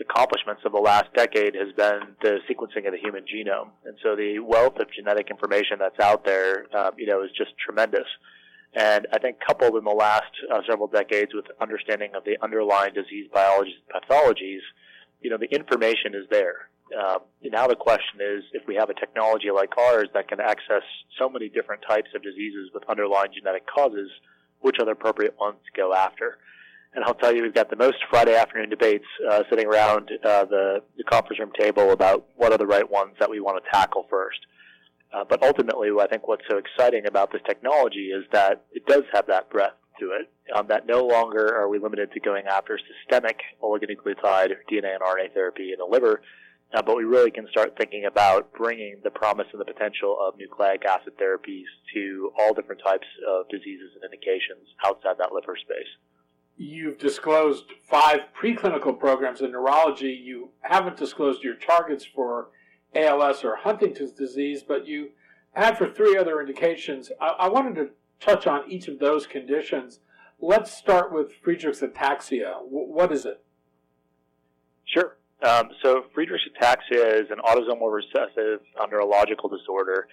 accomplishments 0.00 0.62
of 0.64 0.72
the 0.72 0.78
last 0.78 1.12
decade 1.14 1.54
has 1.54 1.72
been 1.74 2.14
the 2.22 2.38
sequencing 2.48 2.86
of 2.86 2.92
the 2.92 2.98
human 2.98 3.24
genome. 3.24 3.70
And 3.84 3.96
so 4.02 4.14
the 4.14 4.38
wealth 4.38 4.78
of 4.78 4.90
genetic 4.92 5.28
information 5.30 5.78
that's 5.78 5.98
out 5.98 6.24
there, 6.24 6.66
um, 6.76 6.92
you 6.96 7.06
know, 7.06 7.22
is 7.22 7.30
just 7.36 7.50
tremendous. 7.58 8.06
And 8.74 9.06
I 9.12 9.18
think 9.18 9.38
coupled 9.44 9.76
in 9.76 9.84
the 9.84 9.90
last 9.90 10.30
uh, 10.52 10.60
several 10.68 10.88
decades 10.88 11.32
with 11.34 11.46
understanding 11.60 12.14
of 12.14 12.24
the 12.24 12.36
underlying 12.42 12.94
disease 12.94 13.28
biologies 13.32 13.74
and 13.92 14.02
pathologies, 14.02 14.60
you 15.20 15.30
know, 15.30 15.38
the 15.38 15.52
information 15.54 16.14
is 16.14 16.28
there. 16.30 16.68
Um, 16.96 17.18
now 17.42 17.66
the 17.66 17.76
question 17.76 18.20
is, 18.20 18.44
if 18.52 18.66
we 18.66 18.74
have 18.76 18.88
a 18.88 18.94
technology 18.94 19.50
like 19.50 19.76
ours 19.76 20.08
that 20.14 20.28
can 20.28 20.40
access 20.40 20.82
so 21.18 21.28
many 21.28 21.48
different 21.48 21.82
types 21.86 22.08
of 22.14 22.22
diseases 22.22 22.70
with 22.72 22.82
underlying 22.88 23.32
genetic 23.34 23.66
causes, 23.66 24.10
which 24.60 24.76
other 24.80 24.92
appropriate 24.92 25.36
ones 25.38 25.58
to 25.66 25.80
go 25.80 25.94
after? 25.94 26.38
And 26.94 27.04
I'll 27.04 27.14
tell 27.14 27.34
you, 27.34 27.42
we've 27.42 27.54
got 27.54 27.70
the 27.70 27.76
most 27.76 27.98
Friday 28.10 28.34
afternoon 28.34 28.70
debates 28.70 29.04
uh, 29.30 29.42
sitting 29.50 29.66
around 29.66 30.10
uh, 30.24 30.44
the, 30.46 30.82
the 30.96 31.04
conference 31.04 31.38
room 31.38 31.52
table 31.58 31.92
about 31.92 32.26
what 32.36 32.50
are 32.52 32.58
the 32.58 32.66
right 32.66 32.88
ones 32.88 33.12
that 33.20 33.30
we 33.30 33.40
want 33.40 33.62
to 33.62 33.70
tackle 33.70 34.06
first. 34.08 34.40
Uh, 35.12 35.24
but 35.28 35.42
ultimately, 35.42 35.88
I 36.00 36.06
think 36.06 36.28
what's 36.28 36.44
so 36.50 36.58
exciting 36.58 37.06
about 37.06 37.32
this 37.32 37.40
technology 37.46 38.08
is 38.08 38.24
that 38.32 38.64
it 38.72 38.86
does 38.86 39.04
have 39.12 39.26
that 39.26 39.48
breadth 39.50 39.76
to 40.00 40.12
it. 40.12 40.30
Um, 40.54 40.66
that 40.68 40.86
no 40.86 41.06
longer 41.06 41.54
are 41.54 41.68
we 41.68 41.78
limited 41.78 42.12
to 42.12 42.20
going 42.20 42.46
after 42.46 42.78
systemic 42.78 43.40
oligonucleotide 43.62 44.52
DNA 44.70 44.94
and 44.94 45.02
RNA 45.02 45.34
therapy 45.34 45.72
in 45.72 45.78
the 45.78 45.84
liver, 45.84 46.22
uh, 46.74 46.82
but 46.82 46.96
we 46.96 47.04
really 47.04 47.30
can 47.30 47.46
start 47.50 47.74
thinking 47.76 48.04
about 48.04 48.52
bringing 48.52 48.96
the 49.02 49.10
promise 49.10 49.46
and 49.52 49.60
the 49.60 49.64
potential 49.64 50.16
of 50.20 50.38
nucleic 50.38 50.84
acid 50.84 51.14
therapies 51.18 51.64
to 51.94 52.30
all 52.38 52.52
different 52.52 52.80
types 52.84 53.06
of 53.28 53.48
diseases 53.48 53.90
and 53.94 54.04
indications 54.04 54.68
outside 54.84 55.16
that 55.18 55.32
liver 55.32 55.56
space. 55.56 55.88
You've 56.56 56.98
disclosed 56.98 57.66
five 57.88 58.20
preclinical 58.38 58.98
programs 58.98 59.40
in 59.40 59.52
neurology. 59.52 60.10
You 60.10 60.50
haven't 60.60 60.96
disclosed 60.96 61.42
your 61.42 61.54
targets 61.54 62.04
for 62.04 62.48
ALS 62.94 63.44
or 63.44 63.56
Huntington's 63.56 64.12
disease, 64.12 64.62
but 64.66 64.86
you 64.86 65.10
had 65.52 65.78
for 65.78 65.88
three 65.88 66.16
other 66.16 66.40
indications. 66.40 67.10
I, 67.20 67.28
I 67.38 67.48
wanted 67.48 67.76
to 67.76 67.90
touch 68.20 68.46
on 68.46 68.70
each 68.70 68.88
of 68.88 68.98
those 68.98 69.26
conditions. 69.26 70.00
Let's 70.40 70.72
start 70.72 71.12
with 71.12 71.32
Friedreich's 71.42 71.80
ataxia. 71.80 72.54
W- 72.54 72.92
what 72.92 73.12
is 73.12 73.24
it? 73.24 73.42
Um, 75.42 75.70
so 75.82 76.04
Friedreich's 76.16 76.48
ataxia 76.60 77.22
is 77.22 77.30
an 77.30 77.38
autosomal 77.38 77.92
recessive 77.92 78.60
neurological 78.90 79.48
disorder. 79.48 80.08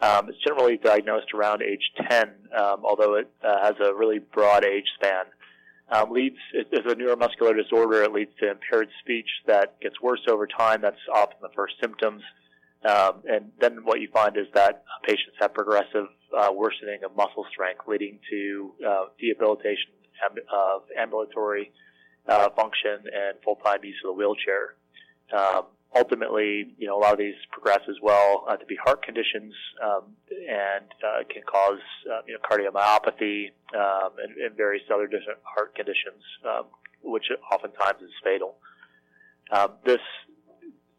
Um, 0.00 0.28
it's 0.28 0.38
generally 0.46 0.76
diagnosed 0.76 1.34
around 1.34 1.62
age 1.62 1.82
10, 2.08 2.30
um, 2.56 2.84
although 2.84 3.16
it 3.16 3.28
uh, 3.42 3.64
has 3.64 3.74
a 3.84 3.92
really 3.92 4.20
broad 4.20 4.64
age 4.64 4.84
span 4.94 5.24
um, 5.90 6.12
leads 6.12 6.36
is 6.54 6.84
a 6.86 6.94
neuromuscular 6.94 7.56
disorder. 7.56 8.02
It 8.02 8.12
leads 8.12 8.30
to 8.40 8.50
impaired 8.50 8.88
speech 9.00 9.28
that 9.46 9.80
gets 9.80 10.00
worse 10.00 10.20
over 10.28 10.46
time. 10.46 10.82
That's 10.82 10.96
often 11.12 11.38
the 11.40 11.48
first 11.54 11.74
symptoms. 11.80 12.22
Um, 12.88 13.22
and 13.28 13.50
then 13.60 13.78
what 13.84 14.00
you 14.00 14.08
find 14.12 14.36
is 14.36 14.46
that 14.54 14.84
patients 15.02 15.36
have 15.40 15.54
progressive 15.54 16.06
uh, 16.36 16.48
worsening 16.54 17.00
of 17.04 17.16
muscle 17.16 17.46
strength, 17.50 17.80
leading 17.88 18.18
to 18.30 18.72
uh, 18.86 19.04
debilitation 19.18 19.90
of 20.52 20.82
ambulatory 20.96 21.72
uh, 22.28 22.50
function 22.50 22.98
and 23.04 23.38
full-time 23.44 23.82
use 23.82 23.96
of 24.04 24.08
the 24.08 24.12
wheelchair. 24.12 24.74
Um, 25.36 25.64
ultimately, 25.94 26.74
you 26.78 26.86
know, 26.86 26.98
a 26.98 27.00
lot 27.00 27.12
of 27.12 27.18
these 27.18 27.34
progress 27.50 27.80
as 27.88 27.96
well 28.02 28.44
uh, 28.48 28.56
to 28.56 28.66
be 28.66 28.76
heart 28.76 29.02
conditions 29.02 29.54
um, 29.84 30.02
and 30.30 30.84
uh, 31.04 31.24
can 31.30 31.42
cause 31.42 31.80
uh, 32.10 32.20
you 32.26 32.34
know 32.34 32.40
cardiomyopathy 32.48 33.50
um, 33.74 34.10
and, 34.22 34.36
and, 34.36 34.56
various 34.56 34.84
other 34.92 35.06
different 35.06 35.38
heart 35.42 35.74
conditions, 35.74 36.22
um, 36.48 36.64
which 37.02 37.24
oftentimes 37.52 38.02
is 38.02 38.10
fatal. 38.22 38.56
Um, 39.50 39.72
this 39.84 40.00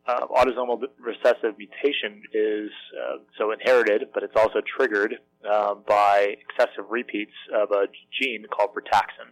uh, 0.08 0.26
autosomal 0.28 0.82
recessive 1.00 1.56
mutation 1.58 2.24
is 2.34 2.72
uh, 2.98 3.18
so 3.38 3.52
inherited, 3.52 4.10
but 4.14 4.24
it's 4.24 4.36
also 4.36 4.60
triggered 4.62 5.16
um, 5.50 5.84
by 5.88 6.36
excessive 6.42 6.90
repeats 6.90 7.34
of 7.54 7.72
a 7.72 7.86
gene 8.20 8.46
called 8.50 8.72
frataxin. 8.74 9.30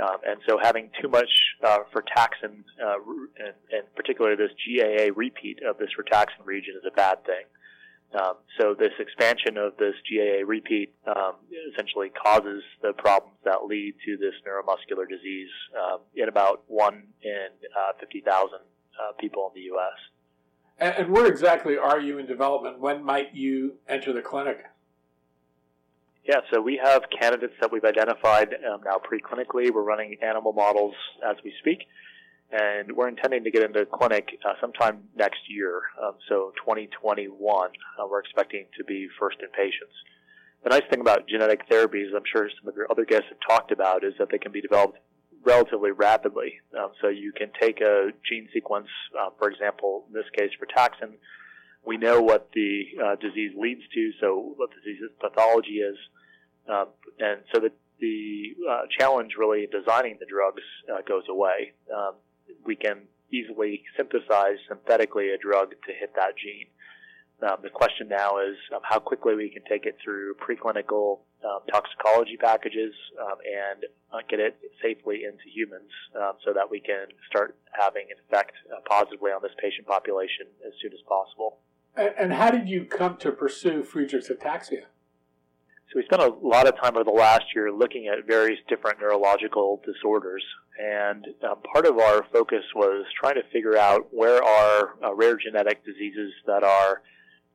Um, 0.00 0.16
and 0.26 0.40
so 0.48 0.58
having 0.60 0.90
too 1.00 1.08
much 1.08 1.30
uh, 1.62 1.78
frataxin, 1.94 2.64
uh, 2.84 2.96
and, 3.38 3.54
and 3.70 3.94
particularly 3.94 4.36
this 4.36 4.50
GAA 4.66 5.12
repeat 5.14 5.60
of 5.62 5.78
this 5.78 5.90
frataxin 5.98 6.44
region 6.44 6.74
is 6.76 6.82
a 6.86 6.94
bad 6.94 7.24
thing. 7.24 7.44
Um, 8.14 8.34
so 8.60 8.74
this 8.78 8.92
expansion 8.98 9.56
of 9.56 9.76
this 9.76 9.94
GAA 10.08 10.46
repeat 10.46 10.94
um, 11.06 11.34
essentially 11.72 12.10
causes 12.10 12.62
the 12.80 12.92
problems 12.92 13.36
that 13.44 13.66
lead 13.66 13.94
to 14.04 14.16
this 14.16 14.34
neuromuscular 14.46 15.08
disease 15.08 15.48
um, 15.76 16.00
in 16.14 16.28
about 16.28 16.62
one 16.68 17.04
in 17.22 17.48
uh, 17.76 17.92
50,000 17.98 18.54
uh, 18.54 19.12
people 19.18 19.50
in 19.54 19.60
the 19.60 19.66
U.S. 19.66 19.98
And, 20.78 20.94
and 21.06 21.12
where 21.12 21.26
exactly 21.26 21.76
are 21.76 22.00
you 22.00 22.18
in 22.18 22.26
development? 22.26 22.78
When 22.78 23.02
might 23.02 23.34
you 23.34 23.74
enter 23.88 24.12
the 24.12 24.22
clinic? 24.22 24.64
Yeah, 26.24 26.40
so 26.50 26.62
we 26.62 26.80
have 26.82 27.02
candidates 27.20 27.52
that 27.60 27.70
we've 27.70 27.84
identified 27.84 28.54
um, 28.54 28.80
now 28.82 28.96
preclinically. 28.96 29.70
We're 29.70 29.82
running 29.82 30.16
animal 30.22 30.54
models 30.54 30.94
as 31.22 31.36
we 31.44 31.52
speak, 31.58 31.80
and 32.50 32.90
we're 32.92 33.08
intending 33.08 33.44
to 33.44 33.50
get 33.50 33.62
into 33.62 33.84
clinic 33.84 34.28
uh, 34.42 34.54
sometime 34.58 35.02
next 35.14 35.40
year. 35.48 35.82
Um, 36.02 36.14
so 36.30 36.52
2021, 36.64 37.68
uh, 37.68 38.06
we're 38.10 38.20
expecting 38.20 38.64
to 38.78 38.84
be 38.84 39.06
first 39.20 39.36
in 39.42 39.50
patients. 39.50 39.92
The 40.62 40.70
nice 40.70 40.84
thing 40.88 41.02
about 41.02 41.28
genetic 41.28 41.68
therapies, 41.68 42.16
I'm 42.16 42.22
sure 42.32 42.48
some 42.58 42.70
of 42.70 42.74
your 42.74 42.90
other 42.90 43.04
guests 43.04 43.26
have 43.28 43.38
talked 43.46 43.70
about, 43.70 44.02
is 44.02 44.14
that 44.18 44.30
they 44.30 44.38
can 44.38 44.50
be 44.50 44.62
developed 44.62 44.98
relatively 45.44 45.90
rapidly. 45.90 46.54
Um, 46.74 46.92
so 47.02 47.08
you 47.08 47.32
can 47.32 47.50
take 47.60 47.82
a 47.82 48.12
gene 48.26 48.48
sequence, 48.54 48.88
uh, 49.18 49.28
for 49.38 49.50
example, 49.50 50.06
in 50.08 50.14
this 50.14 50.30
case 50.34 50.52
frataxin. 50.56 51.16
We 51.84 51.98
know 51.98 52.22
what 52.22 52.48
the 52.54 52.84
uh, 53.04 53.16
disease 53.16 53.52
leads 53.54 53.82
to, 53.92 54.10
so 54.22 54.54
what 54.56 54.70
the 54.70 54.76
disease 54.76 55.10
pathology 55.20 55.80
is. 55.80 55.98
Um, 56.68 56.88
and 57.18 57.40
so 57.52 57.60
the, 57.60 57.70
the 58.00 58.54
uh, 58.68 58.82
challenge 58.98 59.32
really 59.38 59.64
in 59.64 59.70
designing 59.70 60.16
the 60.18 60.26
drugs 60.26 60.62
uh, 60.92 61.02
goes 61.06 61.24
away. 61.28 61.72
Um, 61.94 62.14
we 62.64 62.76
can 62.76 63.02
easily 63.32 63.82
synthesize 63.96 64.58
synthetically 64.68 65.30
a 65.30 65.38
drug 65.38 65.70
to 65.70 65.92
hit 65.92 66.14
that 66.16 66.36
gene. 66.36 66.66
Um, 67.42 67.58
the 67.62 67.68
question 67.68 68.08
now 68.08 68.38
is 68.38 68.56
um, 68.74 68.80
how 68.84 68.98
quickly 68.98 69.34
we 69.34 69.50
can 69.50 69.62
take 69.68 69.86
it 69.86 69.96
through 70.02 70.34
preclinical 70.36 71.18
um, 71.44 71.60
toxicology 71.70 72.36
packages 72.36 72.94
um, 73.20 73.36
and 73.44 73.84
uh, 74.12 74.18
get 74.30 74.40
it 74.40 74.56
safely 74.80 75.24
into 75.24 75.44
humans 75.52 75.90
um, 76.16 76.34
so 76.44 76.52
that 76.54 76.70
we 76.70 76.80
can 76.80 77.06
start 77.28 77.56
having 77.72 78.06
an 78.08 78.16
effect 78.28 78.52
uh, 78.72 78.80
positively 78.88 79.30
on 79.30 79.42
this 79.42 79.52
patient 79.60 79.86
population 79.86 80.46
as 80.66 80.72
soon 80.80 80.92
as 80.92 81.00
possible. 81.08 81.58
And, 81.96 82.14
and 82.18 82.32
how 82.32 82.50
did 82.50 82.68
you 82.68 82.84
come 82.84 83.16
to 83.18 83.32
pursue 83.32 83.82
Friedreich's 83.82 84.30
ataxia? 84.30 84.86
So 85.94 86.00
we 86.00 86.06
spent 86.06 86.22
a 86.22 86.34
lot 86.44 86.66
of 86.66 86.74
time 86.74 86.96
over 86.96 87.04
the 87.04 87.12
last 87.12 87.44
year 87.54 87.70
looking 87.70 88.08
at 88.08 88.26
various 88.26 88.58
different 88.68 88.98
neurological 89.00 89.80
disorders, 89.86 90.42
and 90.76 91.24
um, 91.48 91.58
part 91.72 91.86
of 91.86 92.00
our 92.00 92.26
focus 92.32 92.64
was 92.74 93.06
trying 93.20 93.36
to 93.36 93.44
figure 93.52 93.78
out 93.78 94.08
where 94.10 94.42
are 94.42 94.96
uh, 95.04 95.14
rare 95.14 95.36
genetic 95.36 95.84
diseases 95.84 96.32
that 96.48 96.64
are 96.64 97.02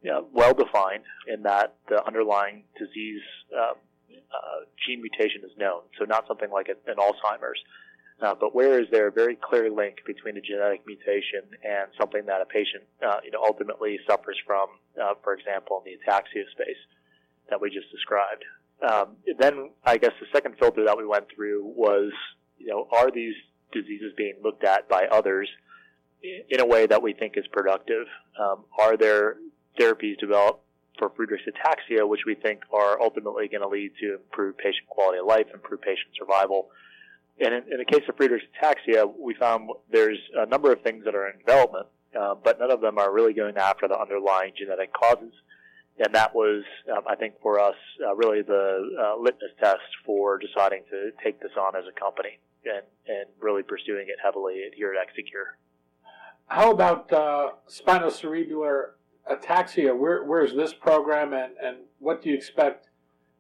you 0.02 0.10
know, 0.10 0.26
well 0.32 0.54
defined 0.54 1.04
in 1.28 1.44
that 1.44 1.76
the 1.90 2.02
underlying 2.06 2.64
disease 2.78 3.20
uh, 3.54 3.74
uh, 3.74 4.60
gene 4.88 5.02
mutation 5.02 5.42
is 5.44 5.52
known. 5.58 5.82
So 6.00 6.06
not 6.06 6.26
something 6.26 6.50
like 6.50 6.70
an 6.70 6.96
Alzheimer's, 6.96 7.60
uh, 8.22 8.36
but 8.40 8.56
where 8.56 8.80
is 8.80 8.88
there 8.90 9.08
a 9.08 9.12
very 9.12 9.36
clear 9.36 9.70
link 9.70 9.98
between 10.08 10.38
a 10.38 10.42
genetic 10.42 10.88
mutation 10.88 11.44
and 11.68 11.92
something 12.00 12.26
that 12.28 12.40
a 12.40 12.46
patient 12.46 12.84
uh, 13.06 13.20
you 13.22 13.32
know 13.32 13.44
ultimately 13.44 14.00
suffers 14.08 14.38
from, 14.48 14.70
uh, 14.96 15.16
for 15.26 15.34
example, 15.34 15.84
in 15.86 15.92
the 15.92 16.00
ataxia 16.00 16.50
space 16.54 16.80
that 17.50 17.62
we 17.62 17.70
just 17.70 17.92
described. 17.92 18.44
Um, 18.82 19.18
then 19.38 19.72
I 19.84 19.98
guess 19.98 20.12
the 20.20 20.28
second 20.34 20.56
filter 20.58 20.86
that 20.86 20.98
we 20.98 21.06
went 21.06 21.26
through 21.36 21.66
was, 21.76 22.12
you 22.58 22.68
know, 22.68 22.88
are 22.92 23.12
these 23.12 23.36
diseases 23.72 24.14
being 24.18 24.36
looked 24.44 24.64
at 24.64 24.88
by 24.88 25.06
others 25.12 25.50
in 26.24 26.60
a 26.60 26.66
way 26.66 26.86
that 26.88 27.02
we 27.02 27.14
think 27.14 27.34
is 27.38 27.46
productive? 27.52 28.08
Um, 28.40 28.66
are 28.78 28.96
there 28.96 29.38
therapies 29.80 30.18
developed 30.20 30.64
for 30.98 31.10
Friedreich's 31.10 31.48
ataxia, 31.48 32.08
which 32.08 32.22
we 32.26 32.36
think 32.36 32.62
are 32.74 33.02
ultimately 33.02 33.48
going 33.48 33.62
to 33.62 33.68
lead 33.68 33.92
to 34.02 34.16
improved 34.16 34.58
patient 34.58 34.88
quality 34.88 35.20
of 35.20 35.26
life, 35.26 35.48
improved 35.54 35.84
patient 35.84 36.10
survival? 36.18 36.70
And 37.42 37.54
in, 37.54 37.64
in 37.72 37.78
the 37.80 37.86
case 37.86 38.04
of 38.08 38.16
Friedreich's 38.16 38.48
ataxia, 38.62 39.06
we 39.18 39.34
found 39.34 39.70
there's 39.92 40.20
a 40.36 40.46
number 40.46 40.72
of 40.72 40.82
things 40.82 41.06
that 41.06 41.16
are 41.16 41.30
in 41.30 41.40
development, 41.40 41.88
uh, 42.18 42.36
but 42.36 42.60
none 42.60 42.72
of 42.72 42.82
them 42.82 42.98
are 42.98 43.14
really 43.14 43.34
going 43.34 43.58
after 43.58 43.88
the 43.88 44.00
underlying 44.00 44.54
genetic 44.58 44.94
causes 44.94 45.34
and 46.00 46.16
that 46.16 46.34
was, 46.34 46.64
um, 46.92 47.04
I 47.08 47.16
think, 47.16 47.36
for 47.42 47.60
us, 47.60 47.76
uh, 48.06 48.16
really 48.16 48.42
the 48.42 48.90
uh, 49.00 49.22
litmus 49.22 49.52
test 49.60 49.82
for 50.06 50.38
deciding 50.38 50.84
to 50.90 51.12
take 51.24 51.42
this 51.42 51.52
on 51.60 51.76
as 51.76 51.84
a 51.88 52.00
company 52.00 52.40
and, 52.66 52.84
and 53.08 53.26
really 53.40 53.64
pursuing 53.64 54.06
it 54.08 54.16
heavily 54.24 54.62
here 54.76 54.94
at 54.94 55.08
Exicure. 55.08 55.58
How 56.48 56.72
about 56.72 57.12
uh, 57.12 57.50
spinocerebellar 57.68 58.92
ataxia? 59.30 59.96
Where, 59.96 60.24
where's 60.24 60.56
this 60.56 60.74
program, 60.74 61.34
and, 61.34 61.54
and 61.62 61.78
what 62.00 62.24
do 62.24 62.30
you 62.30 62.36
expect 62.36 62.88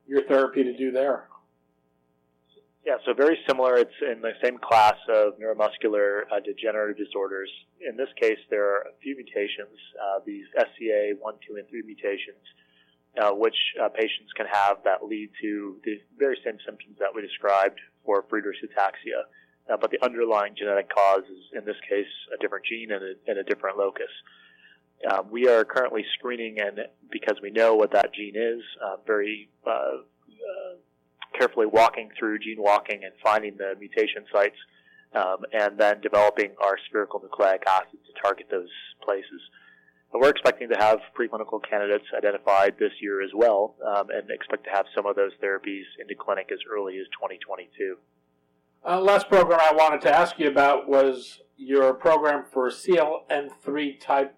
your 0.08 0.24
therapy 0.24 0.64
to 0.64 0.76
do 0.76 0.92
there? 0.92 1.28
Yeah, 2.90 2.98
so 3.06 3.14
very 3.14 3.38
similar. 3.48 3.78
It's 3.78 4.02
in 4.02 4.20
the 4.20 4.34
same 4.44 4.58
class 4.58 4.96
of 5.08 5.38
neuromuscular 5.38 6.22
uh, 6.34 6.40
degenerative 6.44 6.98
disorders. 6.98 7.48
In 7.88 7.96
this 7.96 8.10
case, 8.20 8.40
there 8.50 8.66
are 8.66 8.82
a 8.82 8.98
few 9.04 9.16
mutations, 9.16 9.78
uh, 10.02 10.22
these 10.26 10.46
SCA 10.58 11.14
1, 11.22 11.34
2, 11.48 11.58
and 11.58 11.70
3 11.70 11.84
mutations, 11.86 12.42
uh, 13.22 13.30
which 13.30 13.54
uh, 13.80 13.90
patients 13.90 14.34
can 14.36 14.48
have 14.52 14.78
that 14.86 15.06
lead 15.06 15.30
to 15.40 15.78
the 15.86 16.02
very 16.18 16.36
same 16.44 16.58
symptoms 16.66 16.98
that 16.98 17.14
we 17.14 17.22
described 17.22 17.78
for 18.04 18.24
Friedreich's 18.24 18.66
ataxia. 18.66 19.22
Uh, 19.72 19.78
but 19.78 19.92
the 19.92 20.04
underlying 20.04 20.56
genetic 20.58 20.90
cause 20.90 21.30
is, 21.30 21.46
in 21.54 21.66
this 21.66 21.78
case, 21.88 22.10
a 22.34 22.42
different 22.42 22.66
gene 22.66 22.90
and 22.90 23.04
a, 23.04 23.14
and 23.30 23.38
a 23.38 23.44
different 23.44 23.78
locus. 23.78 24.10
Uh, 25.08 25.22
we 25.30 25.48
are 25.48 25.64
currently 25.64 26.04
screening, 26.18 26.60
and 26.60 26.80
because 27.12 27.38
we 27.40 27.52
know 27.52 27.76
what 27.76 27.92
that 27.92 28.12
gene 28.16 28.36
is, 28.36 28.64
very 29.06 29.48
carefully 31.40 31.66
walking 31.66 32.10
through 32.20 32.40
gene 32.40 32.62
walking 32.62 33.04
and 33.04 33.14
finding 33.24 33.56
the 33.58 33.74
mutation 33.80 34.26
sites, 34.32 34.58
um, 35.16 35.38
and 35.54 35.78
then 35.78 36.02
developing 36.02 36.52
our 36.62 36.78
spherical 36.90 37.20
nucleic 37.22 37.64
acids 37.68 38.04
to 38.06 38.22
target 38.22 38.48
those 38.52 38.70
places. 39.02 39.42
But 40.12 40.22
we're 40.22 40.30
expecting 40.30 40.70
to 40.70 40.78
have 40.78 41.00
preclinical 41.18 41.62
candidates 41.68 42.06
identified 42.16 42.76
this 42.80 42.92
year 43.00 43.22
as 43.22 43.30
well, 43.34 43.76
um, 43.86 44.10
and 44.10 44.30
expect 44.30 44.66
to 44.66 44.72
have 44.72 44.86
some 44.96 45.06
of 45.06 45.16
those 45.16 45.32
therapies 45.42 45.84
into 46.00 46.16
clinic 46.16 46.50
as 46.52 46.60
early 46.70 46.98
as 46.98 47.06
2022. 47.14 47.98
Uh, 48.88 49.00
last 49.00 49.30
program 49.30 49.60
I 49.62 49.74
wanted 49.76 50.02
to 50.02 50.16
ask 50.16 50.40
you 50.40 50.48
about 50.48 50.88
was 50.88 51.42
your 51.58 51.94
program 51.94 52.46
for 52.52 52.70
CLN3 52.70 54.00
type 54.00 54.36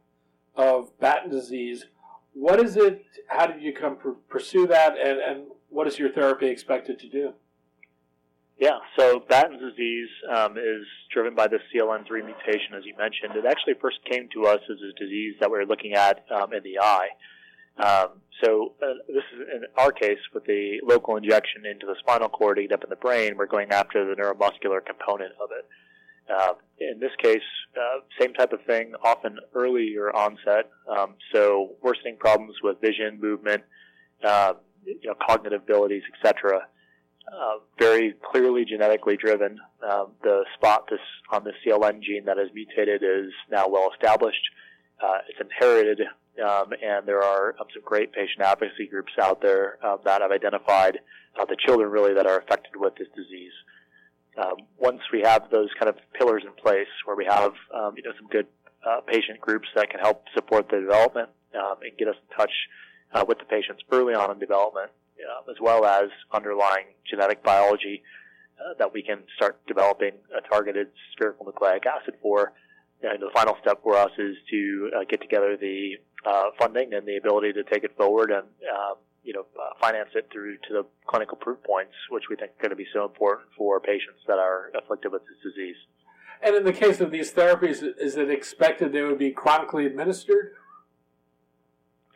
of 0.56 0.98
Batten 1.00 1.30
disease. 1.30 1.86
What 2.34 2.60
is 2.60 2.76
it? 2.76 3.06
How 3.28 3.48
did 3.48 3.62
you 3.62 3.74
come 3.74 3.98
pr- 3.98 4.10
pursue 4.30 4.68
that, 4.68 4.98
and, 4.98 5.20
and 5.20 5.44
what 5.72 5.88
is 5.88 5.98
your 5.98 6.12
therapy 6.12 6.48
expected 6.48 7.00
to 7.00 7.10
do? 7.10 7.34
Yeah, 8.60 8.78
so 8.96 9.24
Batten's 9.28 9.60
disease 9.60 10.10
um, 10.32 10.56
is 10.56 10.86
driven 11.12 11.34
by 11.34 11.48
the 11.48 11.58
CLN3 11.74 12.24
mutation, 12.24 12.76
as 12.78 12.86
you 12.86 12.96
mentioned. 12.96 13.36
It 13.36 13.46
actually 13.46 13.74
first 13.82 13.98
came 14.06 14.30
to 14.34 14.46
us 14.46 14.60
as 14.70 14.78
a 14.78 15.00
disease 15.00 15.34
that 15.40 15.50
we 15.50 15.58
were 15.58 15.66
looking 15.66 15.94
at 15.94 16.26
um, 16.30 16.54
in 16.54 16.62
the 16.62 16.78
eye. 16.80 17.10
Um, 17.78 18.22
so 18.44 18.74
uh, 18.84 18.94
this 19.08 19.24
is 19.34 19.48
in 19.56 19.64
our 19.78 19.92
case 19.92 20.20
with 20.34 20.46
the 20.46 20.80
local 20.84 21.16
injection 21.16 21.66
into 21.66 21.88
the 21.88 21.96
spinal 22.00 22.30
cord 22.30 22.58
get 22.58 22.72
up 22.72 22.84
in 22.84 22.90
the 22.90 22.96
brain. 22.96 23.36
We're 23.36 23.48
going 23.48 23.72
after 23.72 24.06
the 24.06 24.22
neuromuscular 24.22 24.86
component 24.86 25.32
of 25.42 25.50
it. 25.52 25.66
Uh, 26.32 26.54
in 26.80 27.00
this 27.00 27.12
case, 27.18 27.42
uh, 27.76 28.02
same 28.20 28.34
type 28.34 28.54
of 28.54 28.64
thing, 28.66 28.94
often 29.04 29.40
earlier 29.56 30.16
onset. 30.16 30.70
Um, 30.88 31.16
so 31.34 31.72
worsening 31.82 32.18
problems 32.18 32.56
with 32.62 32.80
vision, 32.80 33.20
movement, 33.20 33.64
uh, 34.24 34.54
you 34.86 35.00
know, 35.06 35.16
cognitive 35.28 35.62
abilities, 35.64 36.04
etc. 36.14 36.68
Uh, 37.32 37.58
very 37.80 38.14
clearly 38.32 38.66
genetically 38.66 39.16
driven. 39.16 39.60
Um, 39.88 40.08
the 40.24 40.44
spot 40.56 40.88
this 40.90 41.00
on 41.32 41.44
the 41.44 41.54
CLN 41.64 42.02
gene 42.02 42.26
that 42.26 42.38
is 42.38 42.50
mutated 42.54 43.04
is 43.04 43.32
now 43.50 43.68
well 43.68 43.90
established. 43.94 44.42
Uh, 45.02 45.20
it's 45.30 45.40
inherited, 45.40 46.02
um, 46.46 46.74
and 46.84 47.08
there 47.08 47.24
are 47.24 47.56
um, 47.60 47.68
some 47.74 47.84
great 47.84 48.12
patient 48.12 48.42
advocacy 48.42 48.88
groups 48.88 49.14
out 49.22 49.42
there 49.42 49.78
uh, 49.84 49.98
that 50.04 50.22
have 50.22 50.32
identified 50.32 51.00
uh, 51.40 51.46
the 51.46 51.56
children 51.66 51.90
really 51.90 52.14
that 52.14 52.28
are 52.28 52.40
affected 52.40 52.76
with 52.76 52.96
this 52.96 53.08
disease. 53.16 53.54
Um, 54.38 54.58
once 54.78 55.02
we 55.12 55.22
have 55.22 55.50
those 55.52 55.70
kind 55.80 55.90
of 55.90 55.98
pillars 56.14 56.44
in 56.46 56.54
place, 56.54 56.92
where 57.06 57.16
we 57.16 57.26
have 57.26 57.54
um, 57.74 57.94
you 57.98 58.04
know 58.04 58.12
some 58.18 58.28
good 58.30 58.48
uh, 58.86 59.02
patient 59.02 59.40
groups 59.40 59.68
that 59.76 59.90
can 59.90 60.00
help 60.00 60.26
support 60.34 60.70
the 60.70 60.80
development 60.80 61.30
um, 61.56 61.76
and 61.82 61.98
get 61.98 62.08
us 62.08 62.16
in 62.16 62.38
touch 62.38 62.52
uh, 63.14 63.26
with 63.28 63.40
the 63.40 63.46
patients 63.46 63.84
early 63.92 64.14
on 64.14 64.32
in 64.32 64.40
development, 64.40 64.92
uh, 65.20 65.52
as 65.52 65.58
well 65.60 65.86
as 65.86 66.10
underlying 66.32 66.86
genetic 67.10 67.44
biology 67.44 68.04
uh, 68.60 68.74
that 68.78 68.94
we 68.94 69.02
can 69.02 69.20
start 69.36 69.60
developing 69.68 70.12
a 70.38 70.48
targeted 70.48 70.88
spherical 71.14 71.46
nucleic 71.46 71.86
acid 71.86 72.16
for. 72.22 72.54
And 73.04 73.20
the 73.22 73.32
final 73.34 73.58
step 73.62 73.82
for 73.82 73.96
us 73.96 74.12
is 74.18 74.36
to 74.52 74.92
uh, 74.96 75.04
get 75.10 75.22
together 75.22 75.58
the 75.58 75.96
uh, 76.26 76.52
funding 76.60 76.94
and 76.94 77.08
the 77.08 77.18
ability 77.18 77.54
to 77.54 77.64
take 77.64 77.84
it 77.84 77.98
forward 77.98 78.30
and 78.30 78.46
um, 78.70 78.96
you 79.24 79.34
know 79.34 79.46
uh, 79.60 79.74
finance 79.80 80.10
it 80.14 80.30
through 80.32 80.58
to 80.58 80.74
the 80.74 80.86
clinical 81.08 81.38
proof 81.38 81.58
points, 81.64 81.94
which 82.10 82.26
we 82.30 82.36
think 82.36 82.52
are 82.52 82.62
going 82.62 82.70
to 82.70 82.76
be 82.76 82.86
so 82.94 83.04
important 83.06 83.50
for 83.58 83.80
patients 83.80 84.22
that 84.28 84.38
are 84.38 84.72
afflicted 84.78 85.12
with 85.12 85.24
this 85.24 85.52
disease. 85.52 85.76
And 86.44 86.56
in 86.56 86.64
the 86.64 86.74
case 86.74 87.02
of 87.02 87.12
these 87.12 87.32
therapies, 87.32 87.84
is 88.00 88.18
it 88.18 88.30
expected 88.30 88.94
they 88.94 89.04
would 89.04 89.20
be 89.20 89.32
chronically 89.32 89.86
administered? 89.86 90.54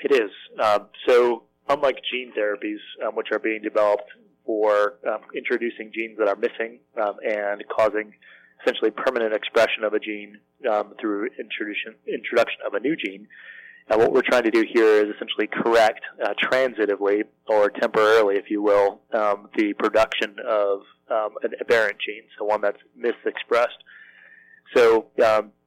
It 0.04 0.12
is. 0.12 0.32
Um, 0.64 0.88
so, 1.08 1.44
unlike 1.70 1.98
gene 2.12 2.32
therapies, 2.38 2.80
um, 3.06 3.16
which 3.16 3.28
are 3.32 3.40
being 3.40 3.62
developed 3.62 4.10
for 4.46 4.96
um, 5.08 5.22
introducing 5.36 5.92
genes 5.94 6.18
that 6.18 6.28
are 6.28 6.36
missing 6.36 6.80
um, 7.02 7.16
and 7.26 7.64
causing 7.68 8.14
essentially 8.62 8.92
permanent 8.92 9.34
expression 9.34 9.84
of 9.84 9.94
a 9.94 10.00
gene 10.00 10.38
um, 10.72 10.94
through 11.00 11.30
introduction 11.40 11.96
introduction 12.08 12.60
of 12.66 12.74
a 12.74 12.80
new 12.80 12.96
gene, 12.96 13.28
uh, 13.90 13.98
what 13.98 14.12
we're 14.12 14.22
trying 14.22 14.44
to 14.44 14.52
do 14.52 14.64
here 14.72 15.06
is 15.06 15.16
essentially 15.16 15.48
correct 15.48 16.02
uh, 16.24 16.34
transitively 16.44 17.24
or 17.48 17.70
temporarily, 17.70 18.36
if 18.36 18.50
you 18.50 18.62
will, 18.62 19.02
um, 19.14 19.48
the 19.56 19.74
production 19.74 20.36
of 20.48 20.82
an 21.44 21.52
aberrant 21.62 21.98
gene, 22.04 22.24
so 22.38 22.46
one 22.46 22.62
that's 22.62 22.80
misexpressed. 23.00 23.68
So 24.76 25.08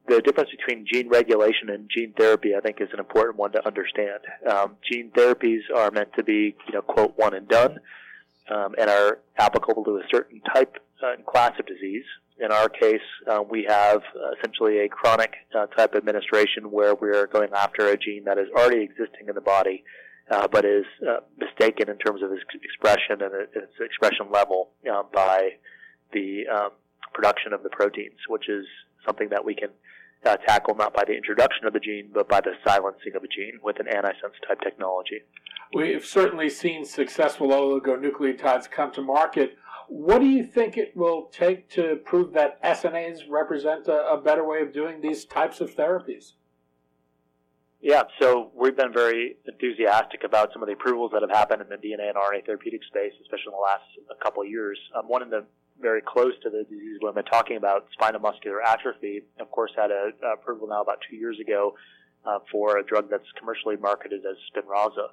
the 0.09 0.21
difference 0.21 0.49
between 0.49 0.85
gene 0.91 1.07
regulation 1.07 1.69
and 1.69 1.89
gene 1.95 2.13
therapy, 2.17 2.55
I 2.55 2.61
think, 2.61 2.81
is 2.81 2.89
an 2.91 2.99
important 2.99 3.37
one 3.37 3.51
to 3.51 3.65
understand. 3.65 4.19
Um, 4.49 4.75
gene 4.89 5.11
therapies 5.11 5.61
are 5.75 5.91
meant 5.91 6.13
to 6.17 6.23
be, 6.23 6.55
you 6.67 6.73
know, 6.73 6.81
quote, 6.81 7.13
one 7.17 7.35
and 7.35 7.47
done, 7.47 7.79
um, 8.49 8.73
and 8.79 8.89
are 8.89 9.19
applicable 9.37 9.83
to 9.85 9.97
a 9.97 10.03
certain 10.11 10.41
type 10.53 10.77
uh, 11.03 11.13
and 11.13 11.25
class 11.25 11.53
of 11.59 11.67
disease. 11.67 12.03
In 12.39 12.51
our 12.51 12.69
case, 12.69 13.01
uh, 13.29 13.43
we 13.47 13.65
have 13.67 14.01
uh, 14.15 14.31
essentially 14.37 14.79
a 14.79 14.89
chronic 14.89 15.33
uh, 15.53 15.67
type 15.67 15.93
administration 15.93 16.71
where 16.71 16.95
we're 16.95 17.27
going 17.27 17.49
after 17.53 17.87
a 17.89 17.97
gene 17.97 18.23
that 18.23 18.37
is 18.37 18.47
already 18.55 18.81
existing 18.81 19.27
in 19.27 19.35
the 19.35 19.41
body, 19.41 19.83
uh, 20.31 20.47
but 20.47 20.65
is 20.65 20.85
uh, 21.07 21.17
mistaken 21.37 21.89
in 21.89 21.97
terms 21.97 22.23
of 22.23 22.31
its 22.31 22.41
expression 22.63 23.21
and 23.21 23.33
its 23.53 23.73
expression 23.79 24.31
level 24.31 24.71
by 25.13 25.49
the 26.13 26.47
um, 26.47 26.69
production 27.13 27.53
of 27.53 27.61
the 27.61 27.69
proteins, 27.69 28.17
which 28.27 28.47
is 28.49 28.65
something 29.05 29.29
that 29.29 29.43
we 29.43 29.53
can 29.53 29.69
uh, 30.25 30.37
tackle 30.37 30.75
not 30.75 30.93
by 30.93 31.03
the 31.05 31.13
introduction 31.13 31.65
of 31.65 31.73
the 31.73 31.79
gene, 31.79 32.09
but 32.13 32.27
by 32.27 32.41
the 32.41 32.53
silencing 32.65 33.15
of 33.15 33.23
a 33.23 33.27
gene 33.27 33.59
with 33.63 33.79
an 33.79 33.85
antisense 33.85 34.35
type 34.47 34.61
technology. 34.61 35.21
We've 35.73 36.05
certainly 36.05 36.49
seen 36.49 36.83
successful 36.85 37.49
oligonucleotides 37.49 38.69
come 38.71 38.91
to 38.93 39.01
market. 39.01 39.57
What 39.87 40.19
do 40.19 40.25
you 40.25 40.43
think 40.43 40.77
it 40.77 40.95
will 40.95 41.29
take 41.31 41.69
to 41.71 41.99
prove 42.03 42.33
that 42.33 42.61
SNAs 42.63 43.29
represent 43.29 43.87
a, 43.87 44.09
a 44.09 44.21
better 44.21 44.47
way 44.47 44.61
of 44.61 44.73
doing 44.73 45.01
these 45.01 45.25
types 45.25 45.61
of 45.61 45.75
therapies? 45.75 46.33
Yeah, 47.81 48.03
so 48.19 48.51
we've 48.53 48.75
been 48.75 48.91
very 48.91 49.37
enthusiastic 49.47 50.23
about 50.25 50.51
some 50.51 50.61
of 50.61 50.67
the 50.67 50.73
approvals 50.73 51.11
that 51.13 51.21
have 51.21 51.31
happened 51.31 51.61
in 51.61 51.69
the 51.69 51.77
DNA 51.77 52.09
and 52.09 52.15
RNA 52.17 52.45
therapeutic 52.45 52.83
space, 52.83 53.13
especially 53.21 53.47
in 53.47 53.57
the 53.57 53.57
last 53.57 54.19
couple 54.21 54.43
of 54.43 54.49
years. 54.49 54.77
Um, 54.97 55.07
one 55.07 55.21
of 55.21 55.29
the 55.29 55.45
very 55.81 56.01
close 56.01 56.33
to 56.43 56.49
the 56.49 56.63
disease 56.63 56.99
we've 57.01 57.25
talking 57.25 57.57
about, 57.57 57.87
spinal 57.93 58.19
muscular 58.19 58.61
atrophy, 58.61 59.21
of 59.39 59.49
course, 59.51 59.71
had 59.75 59.91
a, 59.91 60.11
a 60.23 60.33
approval 60.33 60.67
now 60.67 60.81
about 60.81 60.99
two 61.09 61.15
years 61.15 61.37
ago 61.39 61.75
uh, 62.25 62.39
for 62.51 62.77
a 62.77 62.85
drug 62.85 63.09
that's 63.09 63.29
commercially 63.37 63.77
marketed 63.77 64.21
as 64.25 64.35
Spinraza. 64.51 65.09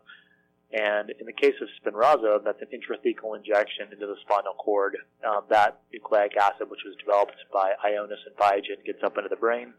And 0.72 1.10
in 1.10 1.26
the 1.26 1.32
case 1.32 1.54
of 1.62 1.68
Spinraza, 1.78 2.42
that's 2.44 2.60
an 2.60 2.68
intrathecal 2.74 3.36
injection 3.36 3.86
into 3.92 4.06
the 4.06 4.16
spinal 4.22 4.54
cord. 4.54 4.96
Um, 5.24 5.42
that 5.48 5.80
nucleic 5.92 6.36
acid, 6.36 6.68
which 6.68 6.80
was 6.84 6.96
developed 6.98 7.36
by 7.52 7.72
Ionis 7.84 8.26
and 8.26 8.36
Biogen, 8.36 8.84
gets 8.84 9.02
up 9.04 9.16
into 9.16 9.28
the 9.28 9.36
brain, 9.36 9.72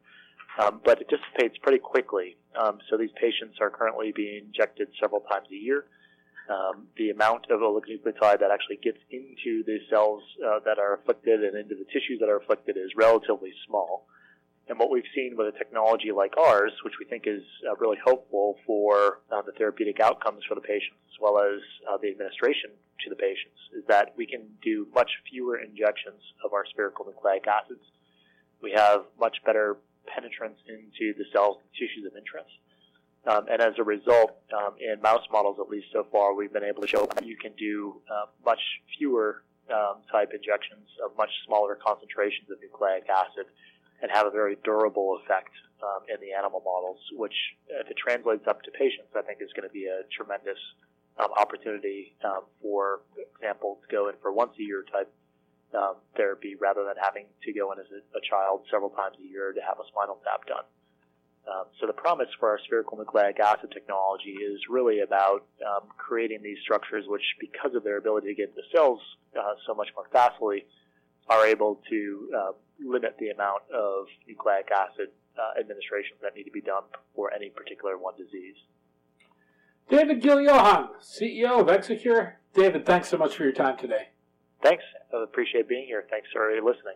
um, 0.60 0.80
but 0.86 1.02
it 1.02 1.10
dissipates 1.10 1.58
pretty 1.62 1.80
quickly. 1.80 2.38
Um, 2.56 2.80
so 2.90 2.98
these 2.98 3.12
patients 3.20 3.58
are 3.60 3.70
currently 3.70 4.14
being 4.16 4.46
injected 4.46 4.88
several 5.00 5.22
times 5.22 5.48
a 5.52 5.56
year 5.56 5.86
um, 6.50 6.88
the 6.98 7.10
amount 7.10 7.48
of 7.50 7.60
oligonucleotide 7.60 8.40
that 8.40 8.52
actually 8.52 8.78
gets 8.78 9.00
into 9.12 9.64
the 9.66 9.80
cells 9.90 10.24
uh, 10.46 10.60
that 10.66 10.80
are 10.80 10.96
afflicted 10.96 11.44
and 11.44 11.58
into 11.58 11.76
the 11.76 11.86
tissues 11.86 12.20
that 12.20 12.30
are 12.30 12.38
afflicted 12.38 12.78
is 12.78 12.92
relatively 12.96 13.54
small. 13.68 14.08
And 14.70 14.78
what 14.78 14.90
we've 14.90 15.08
seen 15.16 15.36
with 15.38 15.48
a 15.48 15.58
technology 15.58 16.12
like 16.12 16.36
ours, 16.38 16.74
which 16.84 16.96
we 17.00 17.06
think 17.06 17.24
is 17.26 17.44
uh, 17.70 17.76
really 17.78 17.98
hopeful 18.04 18.58
for 18.66 19.22
uh, 19.32 19.42
the 19.42 19.54
therapeutic 19.54 20.00
outcomes 20.00 20.44
for 20.48 20.56
the 20.56 20.62
patients 20.62 21.00
as 21.08 21.20
well 21.22 21.40
as 21.40 21.62
uh, 21.90 21.98
the 22.02 22.10
administration 22.10 22.72
to 23.04 23.10
the 23.10 23.16
patients, 23.16 23.60
is 23.78 23.84
that 23.88 24.14
we 24.18 24.26
can 24.26 24.44
do 24.62 24.88
much 24.94 25.10
fewer 25.30 25.58
injections 25.58 26.20
of 26.44 26.52
our 26.54 26.66
spherical 26.70 27.06
nucleic 27.06 27.48
acids. 27.48 27.84
We 28.62 28.72
have 28.72 29.06
much 29.20 29.38
better 29.46 29.78
penetrance 30.06 30.60
into 30.68 31.16
the 31.18 31.26
cells 31.32 31.58
and 31.64 31.70
tissues 31.72 32.06
of 32.06 32.18
interest 32.18 32.52
Um, 33.28 33.46
and 33.52 33.62
as 33.62 33.74
a 33.78 33.84
result, 33.84 34.40
um, 34.56 34.80
in 34.80 35.02
mouse 35.02 35.28
models, 35.32 35.58
at 35.60 35.68
least 35.68 35.88
so 35.92 36.08
far, 36.12 36.34
we've 36.34 36.54
been 36.54 36.64
able 36.64 36.82
to 36.82 36.88
show 36.88 37.06
that 37.06 37.26
you 37.26 37.36
can 37.36 37.52
do 37.60 38.00
uh, 38.10 38.32
much 38.46 38.62
fewer 38.98 39.44
um, 39.68 40.00
type 40.10 40.32
injections 40.32 40.88
of 41.04 41.12
much 41.18 41.30
smaller 41.46 41.76
concentrations 41.76 42.48
of 42.50 42.58
nucleic 42.64 43.04
acid 43.10 43.52
and 44.02 44.10
have 44.12 44.28
a 44.28 44.32
very 44.32 44.56
durable 44.64 45.20
effect 45.20 45.52
um, 45.84 46.08
in 46.08 46.16
the 46.24 46.32
animal 46.32 46.64
models, 46.64 47.00
which, 47.20 47.36
if 47.68 47.92
it 47.92 47.98
translates 47.98 48.48
up 48.48 48.64
to 48.64 48.72
patients, 48.72 49.12
I 49.12 49.22
think 49.24 49.42
is 49.42 49.52
going 49.52 49.68
to 49.68 49.74
be 49.74 49.92
a 49.92 50.08
tremendous 50.16 50.60
um, 51.20 51.28
opportunity 51.36 52.16
um, 52.24 52.48
for 52.62 53.02
example, 53.36 53.80
to 53.84 53.88
go 53.92 54.08
in 54.08 54.16
for 54.22 54.32
once 54.32 54.56
a 54.58 54.64
year 54.64 54.86
type 54.88 55.12
therapy 56.16 56.56
rather 56.56 56.82
than 56.88 56.96
having 56.98 57.26
to 57.44 57.54
go 57.54 57.72
in 57.74 57.78
as 57.78 57.86
a, 57.92 58.00
a 58.18 58.22
child 58.24 58.64
several 58.72 58.90
times 58.90 59.16
a 59.20 59.28
year 59.28 59.52
to 59.52 59.62
have 59.62 59.78
a 59.78 59.86
spinal 59.92 60.18
tap 60.24 60.48
done. 60.48 60.64
Um, 61.48 61.66
so 61.80 61.88
the 61.88 61.94
promise 61.94 62.28
for 62.40 62.50
our 62.50 62.60
spherical 62.66 62.98
nucleic 62.98 63.40
acid 63.40 63.72
technology 63.72 64.32
is 64.32 64.60
really 64.70 65.00
about 65.00 65.46
um, 65.66 65.88
creating 65.98 66.42
these 66.44 66.58
structures 66.62 67.06
which, 67.08 67.24
because 67.40 67.74
of 67.74 67.84
their 67.84 67.98
ability 67.98 68.28
to 68.28 68.36
get 68.36 68.56
the 68.56 68.64
cells 68.76 69.00
uh, 69.40 69.54
so 69.66 69.74
much 69.74 69.88
more 69.96 70.08
facilely, 70.12 70.66
are 71.30 71.46
able 71.46 71.80
to 71.90 72.30
uh, 72.36 72.52
limit 72.86 73.16
the 73.20 73.30
amount 73.30 73.64
of 73.74 74.08
nucleic 74.28 74.70
acid 74.72 75.08
uh, 75.38 75.60
administrations 75.60 76.20
that 76.22 76.36
need 76.36 76.44
to 76.44 76.52
be 76.52 76.62
done 76.62 76.84
for 77.16 77.34
any 77.34 77.50
particular 77.50 77.98
one 77.98 78.14
disease. 78.18 78.56
David 79.90 80.22
Giljohann, 80.22 80.90
CEO 81.02 81.62
of 81.62 81.70
Exicure. 81.70 82.40
David, 82.54 82.86
thanks 82.86 83.08
so 83.08 83.18
much 83.18 83.36
for 83.36 83.44
your 83.44 83.54
time 83.54 83.78
today. 83.78 84.10
Thanks. 84.62 84.84
I 85.14 85.24
appreciate 85.24 85.70
being 85.70 85.86
here. 85.86 86.06
Thanks 86.10 86.28
for 86.34 86.52
listening. 86.56 86.96